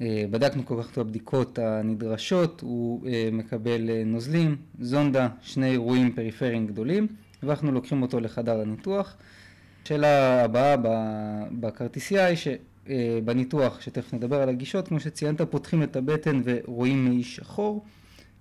אה, 0.00 0.24
בדקנו 0.30 0.66
כל 0.66 0.82
כך 0.82 0.92
את 0.92 0.98
הבדיקות 0.98 1.58
הנדרשות, 1.58 2.60
הוא 2.60 3.08
אה, 3.08 3.28
מקבל 3.32 3.90
אה, 3.90 4.02
נוזלים, 4.06 4.56
זונדה, 4.80 5.28
שני 5.42 5.70
אירועים 5.70 6.12
פריפריים 6.12 6.66
גדולים, 6.66 7.06
ואנחנו 7.42 7.72
לוקחים 7.72 8.02
אותו 8.02 8.20
לחדר 8.20 8.60
הניתוח. 8.60 9.16
השאלה 9.82 10.44
הבאה 10.44 10.76
בכרטיסייה 11.52 12.26
היא 12.26 12.36
שבניתוח, 12.36 13.80
שתכף 13.80 14.14
נדבר 14.14 14.42
על 14.42 14.48
הגישות, 14.48 14.88
כמו 14.88 15.00
שציינת, 15.00 15.40
פותחים 15.40 15.82
את 15.82 15.96
הבטן 15.96 16.42
ורואים 16.44 17.04
מעי 17.04 17.24
שחור. 17.24 17.84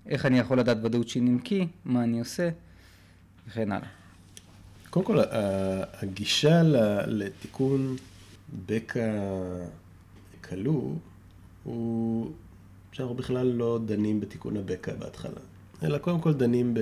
איך 0.08 0.26
אני 0.26 0.39
יכול 0.39 0.60
לדעת 0.60 0.78
ודאות 0.84 1.10
שהיא 1.10 1.24
נמקי, 1.24 1.67
מה 1.86 2.04
אני 2.04 2.20
עושה, 2.20 2.50
וכן 3.48 3.72
הלאה. 3.72 3.88
קודם 4.89 5.06
כל, 5.06 5.20
הגישה 6.02 6.62
לתיקון 7.08 7.96
בקע 8.65 9.12
כלוא 10.50 10.93
הוא 11.67 12.32
שאנחנו 12.91 13.15
בכלל 13.15 13.47
לא 13.47 13.80
דנים 13.86 14.19
בתיקון 14.19 14.58
הבקע 14.58 14.93
בהתחלה, 14.93 15.39
אלא 15.84 15.97
קודם 15.97 16.21
כל 16.21 16.34
דנים 16.34 16.73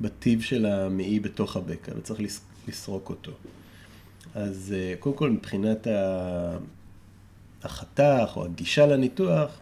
בטיב 0.00 0.42
של 0.42 0.66
המעי 0.66 1.20
בתוך 1.20 1.56
הבקע, 1.56 1.92
וצריך 1.96 2.20
לסרוק 2.68 3.10
אותו. 3.10 3.32
אז 4.34 4.74
אה, 4.76 4.94
קודם 5.00 5.16
כל 5.16 5.30
מבחינת 5.30 5.86
החתך 7.62 8.32
או 8.36 8.44
הגישה 8.44 8.86
לניתוח, 8.86 9.58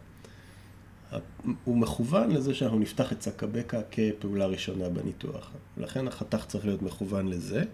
הוא 1.64 1.76
מכוון 1.76 2.30
לזה 2.30 2.54
שאנחנו 2.54 2.78
נפתח 2.78 3.12
את 3.12 3.22
שק 3.22 3.42
הבקע 3.42 3.80
כפעולה 3.90 4.46
ראשונה 4.46 4.88
בניתוח. 4.88 5.50
לכן 5.76 6.08
החתך 6.08 6.44
צריך 6.48 6.64
להיות 6.64 6.82
מכוון 6.82 7.28
לזה, 7.28 7.64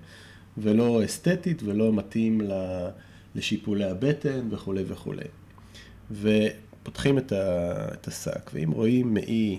ולא 0.58 1.04
אסתטית 1.04 1.62
ולא 1.62 1.92
מתאים 1.92 2.40
לשיפולי 3.34 3.84
הבטן 3.84 4.48
וכולי 4.50 4.84
וכולי. 4.86 5.24
ופותחים 6.12 7.18
את, 7.18 7.32
את 7.92 8.08
השק, 8.08 8.50
ואם 8.54 8.70
רואים 8.70 9.14
מעי, 9.14 9.58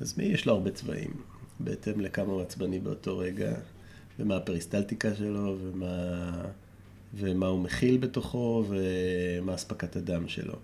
אז 0.00 0.18
מעי 0.18 0.26
יש 0.26 0.46
לו 0.46 0.52
הרבה 0.52 0.70
צבעים, 0.70 1.10
בהתאם 1.60 2.00
לכמה 2.00 2.32
הוא 2.32 2.42
עצבני 2.42 2.78
באותו 2.78 3.18
רגע, 3.18 3.54
ומה 4.18 4.36
הפריסטלטיקה 4.36 5.14
שלו, 5.14 5.56
ומה, 5.62 6.30
ומה 7.14 7.46
הוא 7.46 7.60
מכיל 7.60 7.98
בתוכו, 7.98 8.64
ומה 8.68 9.54
אספקת 9.54 9.96
הדם 9.96 10.28
שלו. 10.28 10.54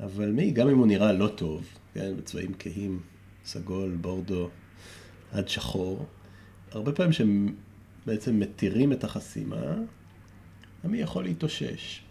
אבל 0.00 0.30
מעי, 0.30 0.50
גם 0.50 0.68
אם 0.68 0.78
הוא 0.78 0.86
נראה 0.86 1.12
לא 1.12 1.28
טוב, 1.28 1.64
כן, 1.94 2.16
בצבעים 2.16 2.52
כהים, 2.58 3.00
סגול, 3.44 3.96
בורדו, 4.00 4.48
עד 5.32 5.48
שחור, 5.48 6.06
הרבה 6.70 6.92
פעמים 6.92 7.12
שהם 7.12 7.54
בעצם 8.06 8.40
מתירים 8.40 8.92
את 8.92 9.04
החסימה, 9.04 9.74
המעי 10.84 11.00
יכול 11.00 11.24
להתאושש. 11.24 12.02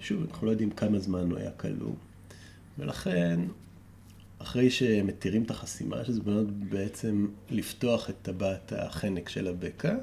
שוב, 0.00 0.26
אנחנו 0.30 0.46
לא 0.46 0.50
יודעים 0.50 0.70
כמה 0.70 0.98
זמן 0.98 1.30
הוא 1.30 1.38
היה 1.38 1.50
כלוא, 1.50 1.92
ולכן, 2.78 3.40
אחרי 4.38 4.70
שמתירים 4.70 5.42
את 5.42 5.50
החסימה, 5.50 6.04
שזה 6.04 6.20
בעצם 6.68 7.26
לפתוח 7.50 8.10
את 8.10 8.14
טבעת 8.22 8.72
החנק 8.72 9.28
של 9.28 9.48
הבקע, 9.48 9.96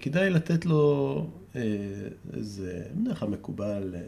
כדאי 0.00 0.30
לתת 0.30 0.66
לו 0.66 1.26
אה, 1.56 1.62
איזה, 2.32 2.84
בדרך 2.94 3.18
כלל 3.18 3.28
מקובל, 3.28 3.94
אה, 3.94 4.00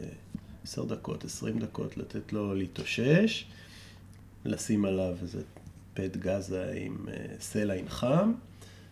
עשר 0.63 0.85
דקות, 0.85 1.25
עשרים 1.25 1.59
דקות, 1.59 1.97
לתת 1.97 2.33
לו 2.33 2.55
להתאושש, 2.55 3.45
לשים 4.45 4.85
עליו 4.85 5.15
איזה 5.21 5.41
פט 5.93 6.17
גזה 6.17 6.73
עם 6.75 7.05
אה, 7.07 7.35
סלע 7.39 7.73
עם 7.73 7.89
חם, 7.89 8.33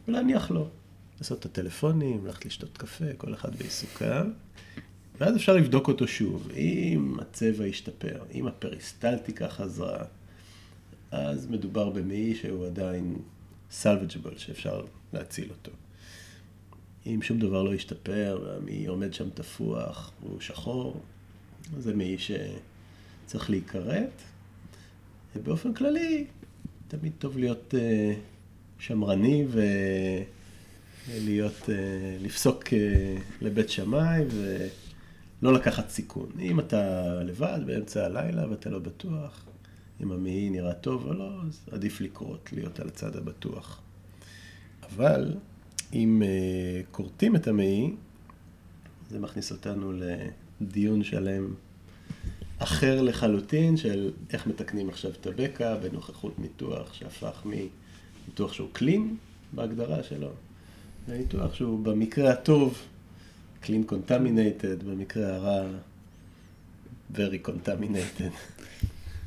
ולהניח 0.08 0.52
לו. 0.52 0.70
לעשות 1.18 1.40
את 1.40 1.46
הטלפונים, 1.46 2.26
ללכת 2.26 2.46
לשתות 2.46 2.78
קפה, 2.78 3.06
כל 3.18 3.34
אחד 3.34 3.56
בעיסוקיו. 3.56 4.26
ואז 5.20 5.36
אפשר 5.36 5.56
לבדוק 5.56 5.88
אותו 5.88 6.08
שוב. 6.08 6.52
אם 6.56 7.16
הצבע 7.22 7.66
השתפר, 7.66 8.24
אם 8.34 8.48
הפריסטלטיקה 8.48 9.50
חזרה, 9.50 10.04
אז 11.12 11.48
מדובר 11.48 11.90
במעי 11.90 12.36
שהוא 12.36 12.66
עדיין 12.66 13.16
salvageable, 13.72 14.38
שאפשר 14.38 14.86
להציל 15.14 15.50
אותו. 15.50 15.72
אם 17.06 17.20
שום 17.22 17.40
דבר 17.40 17.64
לא 17.64 17.74
השתפר, 17.74 18.42
והמעי 18.46 18.86
עומד 18.86 19.14
שם 19.14 19.30
תפוח, 19.30 20.12
הוא 20.22 20.40
שחור, 20.40 21.02
זה 21.80 21.94
מעי 21.94 22.18
שצריך 22.18 23.50
להיכרת. 23.50 24.22
ובאופן 25.36 25.74
כללי, 25.74 26.26
תמיד 26.88 27.12
טוב 27.20 27.38
להיות 27.38 27.74
uh, 27.74 27.78
שמרני 28.80 29.46
ולהיות, 31.08 31.62
uh, 31.64 31.70
לפסוק 32.22 32.64
uh, 32.64 32.72
לבית 33.42 33.70
שמאי 33.70 34.24
ולא 35.42 35.54
לקחת 35.54 35.90
סיכון. 35.90 36.30
אם 36.40 36.60
אתה 36.60 37.14
לבד 37.24 37.60
באמצע 37.66 38.06
הלילה 38.06 38.50
ואתה 38.50 38.70
לא 38.70 38.80
בטוח, 38.80 39.46
אם 40.04 40.12
המעי 40.12 40.50
נראה 40.50 40.74
טוב 40.74 41.06
או 41.06 41.14
לא, 41.14 41.32
אז 41.48 41.60
עדיף 41.72 42.02
לקרות, 42.02 42.50
להיות 42.54 42.80
על 42.80 42.88
הצד 42.88 43.16
הבטוח. 43.16 43.82
אבל 44.84 45.34
אם 45.94 46.22
uh, 46.26 46.86
כורתים 46.92 47.36
את 47.36 47.48
המעי, 47.48 47.92
זה 49.10 49.20
מכניס 49.20 49.52
אותנו 49.52 49.94
לדיון 50.62 51.04
שלם 51.04 51.54
אחר 52.60 53.02
לחלוטין 53.02 53.78
של 53.78 54.12
איך 54.34 54.48
מתקנים 54.48 54.90
עכשיו 54.90 55.12
את 55.12 55.28
הבקע 55.28 55.76
בנוכחות 55.76 56.40
ניתוח 56.40 56.94
שהפך 56.94 57.46
מניתוח 57.46 58.54
שהוא 58.54 58.70
קלין 58.74 59.16
בהגדרה 59.54 60.04
שלו, 60.04 60.30
לניתוח 61.08 61.54
שהוא 61.54 61.80
במקרה 61.80 62.32
הטוב 62.32 62.78
קלין 63.62 63.84
קונטמינטד, 63.84 64.84
במקרה 64.84 65.36
הרע 65.36 65.64
very 67.14 67.48
contaminated. 67.48 68.32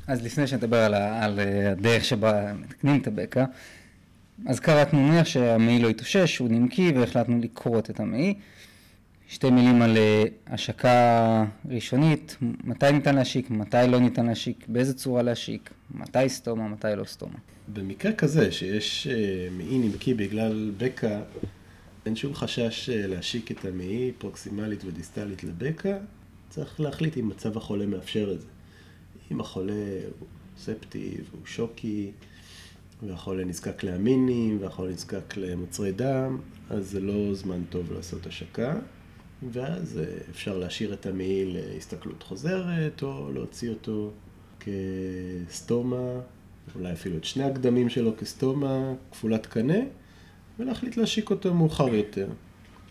אז 0.07 0.23
לפני 0.23 0.47
שנדבר 0.47 0.77
על, 0.77 0.93
על 0.93 1.39
הדרך 1.71 2.05
שבה 2.05 2.53
מתקנים 2.53 3.01
את 3.01 3.07
הבקע, 3.07 3.45
אז 4.45 4.59
קראתנו 4.59 5.07
נניח 5.09 5.25
שהמעי 5.25 5.79
לא 5.79 5.89
התאושש, 5.89 6.37
הוא 6.37 6.49
נמקי 6.49 6.91
והחלטנו 6.95 7.39
לקרות 7.39 7.89
את 7.89 7.99
המעי. 7.99 8.33
שתי 9.27 9.49
מילים 9.49 9.81
על 9.81 9.97
אה, 9.97 10.23
השקה 10.47 11.45
ראשונית, 11.69 12.37
מתי 12.63 12.91
ניתן 12.91 13.15
להשיק, 13.15 13.49
מתי 13.49 13.77
לא 13.87 13.99
ניתן 13.99 14.25
להשיק, 14.25 14.65
באיזה 14.67 14.93
צורה 14.93 15.21
להשיק, 15.21 15.69
מתי 15.91 16.29
סטומה, 16.29 16.67
מתי 16.67 16.87
לא 16.97 17.03
סטומה. 17.03 17.37
במקרה 17.73 18.13
כזה 18.13 18.51
שיש 18.51 19.07
אה, 19.07 19.47
מעי 19.51 19.77
נמקי 19.77 20.13
בגלל 20.13 20.71
בקע, 20.77 21.19
אין 22.05 22.15
שום 22.15 22.35
חשש 22.35 22.89
אה, 22.89 23.07
להשיק 23.07 23.51
את 23.51 23.65
המעי 23.65 24.11
פרוקסימלית 24.17 24.85
ודיסטלית 24.85 25.43
לבקע, 25.43 25.97
צריך 26.49 26.79
להחליט 26.79 27.17
אם 27.17 27.27
מצב 27.27 27.57
החולה 27.57 27.85
מאפשר 27.85 28.31
את 28.33 28.41
זה. 28.41 28.47
אם 29.31 29.39
החולה 29.39 29.99
הוא 30.19 30.27
ספטי 30.57 31.17
והוא 31.31 31.45
שוקי, 31.45 32.11
והחולה 33.07 33.45
נזקק 33.45 33.83
לאמינים, 33.83 34.57
והחולה 34.61 34.91
נזקק 34.91 35.37
למוצרי 35.37 35.91
דם, 35.91 36.37
אז 36.69 36.89
זה 36.89 36.99
לא 36.99 37.33
זמן 37.33 37.63
טוב 37.69 37.93
לעשות 37.93 38.27
השקה. 38.27 38.79
ואז 39.51 39.99
אה, 39.99 40.17
אפשר 40.29 40.57
להשאיר 40.57 40.93
את 40.93 41.05
המעיל 41.05 41.57
להסתכלות 41.73 42.23
חוזרת, 42.23 43.03
או 43.03 43.31
להוציא 43.33 43.69
אותו 43.69 44.11
כסטומה, 44.59 46.19
אולי 46.75 46.93
אפילו 46.93 47.17
את 47.17 47.23
שני 47.23 47.43
הקדמים 47.43 47.89
שלו 47.89 48.17
כסטומה, 48.17 48.93
כפולת 49.11 49.45
קנה, 49.45 49.79
ולהחליט 50.59 50.97
להשיק 50.97 51.29
אותו 51.29 51.53
מאוחר 51.53 51.87
יותר. 51.87 52.27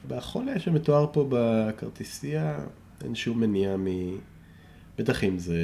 בחולה 0.08 0.60
שמתואר 0.60 1.06
פה 1.12 1.26
בכרטיסייה, 1.30 2.58
אין 3.04 3.14
שום 3.14 3.40
מניעה 3.40 3.76
מ... 3.76 3.86
בטח 4.98 5.24
אם 5.24 5.38
זה 5.38 5.58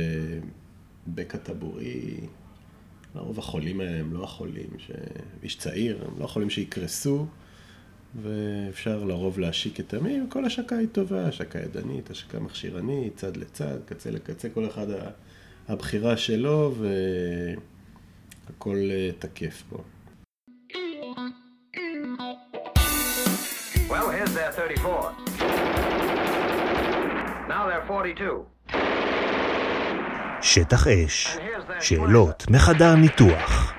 בקע 1.07 1.39
טבורי, 1.39 2.21
לרוב 3.15 3.39
החולים 3.39 3.81
האלה 3.81 4.01
הם 4.01 4.13
לא 4.13 4.25
החולים, 4.25 4.71
ש... 4.79 4.91
איש 5.43 5.57
צעיר, 5.57 6.05
הם 6.09 6.15
לא 6.19 6.25
החולים 6.25 6.51
שיקרסו. 6.51 7.27
ואפשר 8.23 9.05
לרוב 9.05 9.39
להשיק 9.39 9.81
את 9.81 9.95
המי, 9.95 10.21
וכל 10.23 10.45
השקה 10.45 10.77
היא 10.77 10.89
טובה, 10.93 11.27
השקה 11.27 11.59
ידנית, 11.59 12.11
השקה 12.11 12.41
מכשירנית, 12.41 13.17
צד 13.17 13.37
לצד, 13.37 13.79
קצה 13.87 14.11
לקצה, 14.11 14.49
כל 14.49 14.67
אחד 14.67 14.87
הבחירה 15.69 16.17
שלו, 16.17 16.75
והכל 18.49 18.79
אה, 18.91 19.11
תקף 19.19 19.63
פה. 19.69 19.83
Well, 23.89 24.11
here's 24.11 24.35
their 24.35 24.53
34. 24.53 25.13
Now 27.49 27.67
they're 27.69 27.87
42. 27.87 28.45
שטח 30.43 30.87
אש, 30.87 31.37
שאלות 31.81 32.51
מחדר 32.51 32.95
ניתוח. 32.95 33.73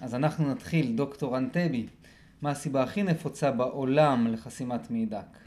אז 0.00 0.14
אנחנו 0.14 0.50
נתחיל, 0.50 0.96
דוקטור 0.96 1.38
אנטבי, 1.38 1.86
מה 2.42 2.50
הסיבה 2.50 2.82
הכי 2.82 3.02
נפוצה 3.02 3.50
בעולם 3.50 4.26
לחסימת 4.26 4.90
מעי 4.90 5.06
דק? 5.06 5.38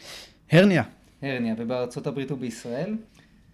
הרניה. 0.52 0.84
הרניה, 1.22 1.56
ובארצות 1.58 2.08
הברית 2.08 2.32
ובישראל? 2.32 2.98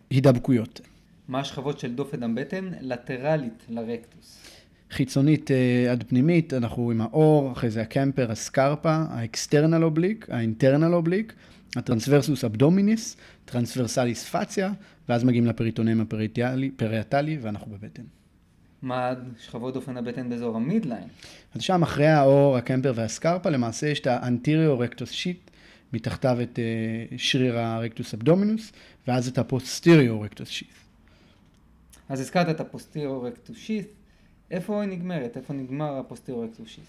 הידבקויות. 0.09 0.81
מה 1.27 1.39
השכבות 1.39 1.79
של 1.79 1.95
דופן 1.95 2.23
הבטן 2.23 2.71
לטרלית 2.81 3.65
לרקטוס? 3.69 4.56
חיצונית 4.91 5.51
אה, 5.51 5.91
עד 5.91 6.03
פנימית, 6.07 6.53
אנחנו 6.53 6.91
עם 6.91 7.01
העור, 7.01 7.51
אחרי 7.51 7.69
זה 7.69 7.81
הקמפר, 7.81 8.31
הסקרפה, 8.31 9.03
ה 9.09 9.18
external 9.18 9.83
oblique, 9.83 10.27
ה 10.29 10.37
internal 10.37 10.93
oblique, 10.93 11.33
ה 11.75 11.81
transversus 11.81 12.43
abdominis, 12.43 13.17
transversalis 13.45 14.35
fascia, 14.35 14.71
ואז 15.09 15.23
מגיעים 15.23 15.45
לפריטונם 15.45 16.01
הפריאטלי, 16.01 17.37
ואנחנו 17.41 17.71
בבטן. 17.71 18.03
מה 18.81 19.13
שכבות 19.39 19.73
דופן 19.73 19.97
הבטן 19.97 20.29
באזור 20.29 20.55
ה 20.55 20.61
midline? 20.61 21.07
אז 21.55 21.61
שם 21.61 21.83
אחרי 21.83 22.07
העור, 22.07 22.57
הקמפר 22.57 22.93
והסקרפה, 22.95 23.49
למעשה 23.49 23.87
יש 23.87 23.99
את 23.99 24.07
ה 24.07 24.15
anterior 24.15 24.79
rectus 24.79 25.11
sheath, 25.11 25.51
מתחתיו 25.93 26.37
את 26.41 26.59
אה, 26.59 27.17
שריר 27.17 27.59
ה 27.59 27.67
rectus 27.67 28.13
abdominis, 28.13 28.71
ואז 29.07 29.27
את 29.27 29.37
ה 29.37 29.46
posterior 29.46 30.21
rectus 30.21 30.49
sheath. 30.49 30.69
אז 32.09 32.19
הזכרת 32.19 32.49
את 32.49 32.59
ה 32.59 32.66
posterior 32.66 33.21
rectus 33.21 33.57
sheath, 33.57 33.87
איפה 34.51 34.81
היא 34.81 34.89
נגמרת? 34.89 35.37
איפה 35.37 35.53
נגמר 35.53 36.01
sheath? 36.65 36.83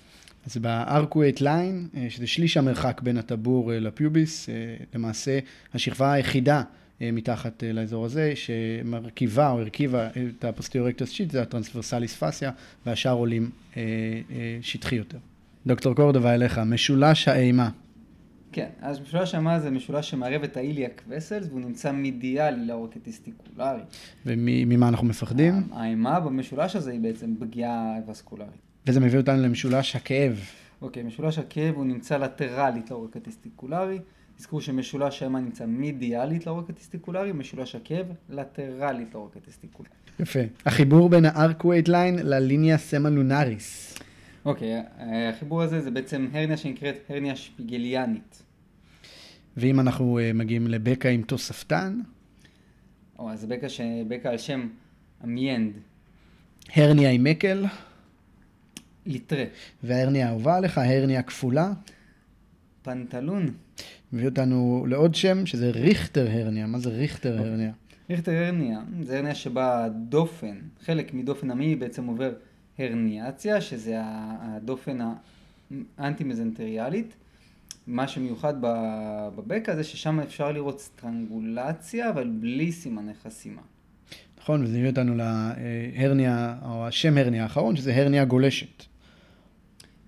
אז 0.47 0.57
ב 0.57 0.67
arcuate 0.67 1.41
line, 1.41 1.89
אה, 1.97 2.07
שזה 2.11 2.27
שליש 2.27 2.57
המרחק 2.57 3.01
בין 3.01 3.17
הטבור 3.17 3.73
אה, 3.73 3.81
ל 3.81 3.91
pubis, 3.91 4.49
למעשה 4.95 5.39
השכבה 5.75 6.13
היחידה 6.13 6.63
מתחת 7.01 7.63
לאזור 7.75 8.05
הזה, 8.05 8.33
שמרכיבה 8.35 9.51
או 9.51 9.61
הרכיבה 9.61 10.09
את 10.39 10.45
ה 10.45 10.49
posterior 10.49 10.86
rectus 10.86 11.11
sheath, 11.11 11.31
זה 11.31 11.43
ה 11.43 11.48
transversalis 11.48 12.17
fascia, 12.17 12.51
והשאר 12.87 13.13
עולים 13.13 13.51
שטחי 14.63 14.97
יותר. 14.97 15.19
דוקטור 15.67 15.95
קורדובה 15.95 16.35
אליך, 16.35 16.59
משולש 16.59 17.29
האימה. 17.29 17.71
כן, 18.53 18.69
אז 18.81 19.01
משולש 19.01 19.35
האימה 19.35 19.61
זה 19.61 19.71
משולש 19.71 20.11
שמערב 20.11 20.43
את 20.43 20.57
ה 20.57 20.65
iliac 20.65 21.03
vessels, 21.09 21.47
והוא 21.49 21.61
נמצא 21.61 21.93
מידיאלי 21.93 22.67
לעורק 22.67 22.97
הטסטיקולרי. 22.97 23.81
וממה 24.27 24.89
אנחנו 24.89 25.07
מפחדים? 25.07 25.55
האימה 25.73 26.21
במשולש 26.21 26.77
הזה 26.77 26.91
היא 26.91 27.01
בעצם 27.01 27.35
פגיעה 27.41 27.95
וסקולרית. 28.09 28.51
וזה 28.87 29.01
מביא 29.01 29.19
אותנו 29.19 29.43
למשולש 29.43 29.97
הכאב. 29.97 30.41
אוקיי, 30.83 31.03
משולש 31.03 31.39
הכאב 31.39 31.75
הוא 31.75 31.85
נמצא 31.85 32.17
לטרלית 32.17 32.91
לעורק 32.91 33.17
הטסטיקולרי. 33.17 33.99
תזכרו 34.37 34.61
שמשולש 34.61 35.23
האימה 35.23 35.41
נמצא 35.41 35.67
מידיאלית 35.67 36.47
לעורק 36.47 36.71
הטסטיקולרי, 36.71 37.33
משולש 37.33 37.75
הכאב 37.75 38.07
לטרלית 38.31 39.09
לעורק 39.15 39.37
הטסטיקולרי. 39.37 39.93
יפה. 40.21 40.41
החיבור 40.67 41.09
בין 41.09 41.25
ה 41.25 41.33
arcuate 41.33 41.89
line 41.89 42.19
ל 42.23 42.79
linea 42.79 43.11
semilunaris. 43.11 43.88
אוקיי, 44.45 44.83
החיבור 45.29 45.63
הזה 45.63 45.81
זה 45.81 45.91
בעצם 45.91 46.29
הרניה 46.33 46.57
שנקראת 46.57 46.97
הרניה 47.09 47.37
שפיגליאנית. 47.37 48.43
ואם 49.57 49.81
אנחנו 49.81 50.19
אה, 50.19 50.33
מגיעים 50.33 50.67
לבקע 50.67 51.09
עם 51.09 51.23
תוספתן? 51.23 52.01
או, 53.19 53.31
אז 53.31 53.45
בקע, 53.45 53.69
ש... 53.69 53.81
בקע 54.09 54.31
על 54.31 54.39
שם 54.39 54.69
אמיינד. 55.25 55.73
הרניה 56.75 57.11
עם 57.11 57.25
מקל? 57.25 57.65
ליטרה. 59.07 59.45
וההרניה 59.83 60.29
האהובה 60.29 60.57
עליך, 60.57 60.79
הרניה 60.79 61.23
כפולה? 61.23 61.73
pantaloon. 62.83 63.55
מביא 64.13 64.29
אותנו 64.29 64.87
לעוד 64.89 65.15
שם, 65.15 65.47
שזה 65.47 65.71
Richter 65.71 66.31
hernia. 66.31 66.67
מה 66.67 66.79
זה 66.79 66.91
Richter 66.91 67.33
אוקיי. 67.33 67.51
hernia? 67.51 67.73
Richter 68.11 68.33
hernia, 68.33 68.81
זה 69.03 69.17
הרניה 69.17 69.35
שבה 69.35 69.85
הדופן, 69.85 70.57
חלק 70.85 71.15
מדופן 71.15 71.51
המעי 71.51 71.77
בעצם 71.77 72.07
עובר 72.07 72.33
הרניאציה, 72.79 73.61
שזה 73.61 73.95
הדופן 74.41 74.99
האנטי-מזנטריאלית. 75.99 77.15
מה 77.87 78.09
שמיוחד 78.09 78.55
בבקע 78.61 79.77
זה 79.77 79.85
ששם 79.85 80.21
אפשר 80.21 80.53
לראות 80.53 80.81
סטרנגולציה, 80.81 82.11
אבל 82.11 82.31
בלי 82.41 82.73
סימני 82.73 83.15
חסימה. 83.15 83.63
נכון, 84.41 84.63
וזה 84.63 84.79
מביא 84.79 84.91
אותנו 84.91 85.15
להרניה, 85.17 86.59
או 86.65 86.87
השם 86.87 87.19
הרניה 87.19 87.43
האחרון, 87.43 87.77
שזה 87.77 87.97
הרניה 87.97 88.25
גולשת. 88.25 88.85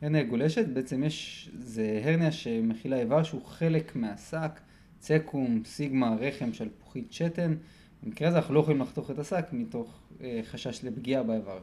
הרניה 0.02 0.22
גולשת, 0.22 0.68
בעצם 0.68 1.04
יש, 1.04 1.50
זה 1.58 2.00
הרניה 2.04 2.32
שמכילה 2.32 3.00
איבר 3.00 3.22
שהוא 3.22 3.44
חלק 3.44 3.96
מהשק, 3.96 4.60
צקום, 4.98 5.62
סיגמה, 5.64 6.16
רחם, 6.20 6.52
שלפוחית 6.52 7.12
שתן. 7.12 7.54
במקרה 8.02 8.28
הזה 8.28 8.36
אנחנו 8.36 8.54
לא 8.54 8.60
יכולים 8.60 8.80
לחתוך 8.80 9.10
את 9.10 9.18
השק 9.18 9.44
מתוך 9.52 10.00
אה, 10.22 10.40
חשש 10.44 10.84
לפגיעה 10.84 11.22
באיבר. 11.22 11.58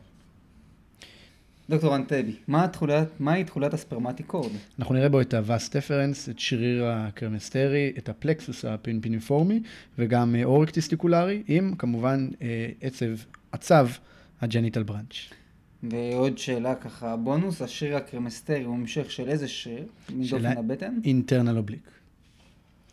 דוקטור 1.69 1.95
אנטבי, 1.95 2.35
מה 2.47 2.67
מהי 3.19 3.43
תכולת 3.43 3.73
ה 3.73 3.79
spermatic 3.79 4.25
cord? 4.25 4.51
אנחנו 4.79 4.95
נראה 4.95 5.09
בו 5.09 5.21
את 5.21 5.33
ה 5.33 5.44
vas 5.44 5.75
deferens, 5.75 6.29
את 6.29 6.39
שריר 6.39 6.85
הקרמסטרי, 6.85 7.93
את 7.97 8.09
הפלקסוס 8.09 8.65
הפמפיניפורמי, 8.65 9.61
וגם 9.97 10.35
אה, 10.35 10.45
עורק 10.45 10.69
טסטיקולרי, 10.69 11.43
עם 11.47 11.75
כמובן 11.77 12.29
אה, 12.41 12.69
עצב, 12.81 13.05
עצב 13.51 13.87
ה 14.41 14.47
genital 14.47 14.83
branch. 14.83 15.15
ועוד 15.83 16.37
שאלה 16.37 16.75
ככה, 16.75 17.15
בונוס, 17.15 17.61
השריר 17.61 17.97
הקרמסטרי 17.97 18.63
הוא 18.63 18.75
המשך 18.75 19.11
של 19.11 19.29
איזה 19.29 19.47
שריר? 19.47 19.85
מדופן 20.15 20.45
הבטן? 20.57 20.93
internal 21.03 21.57
oblique. 21.57 21.91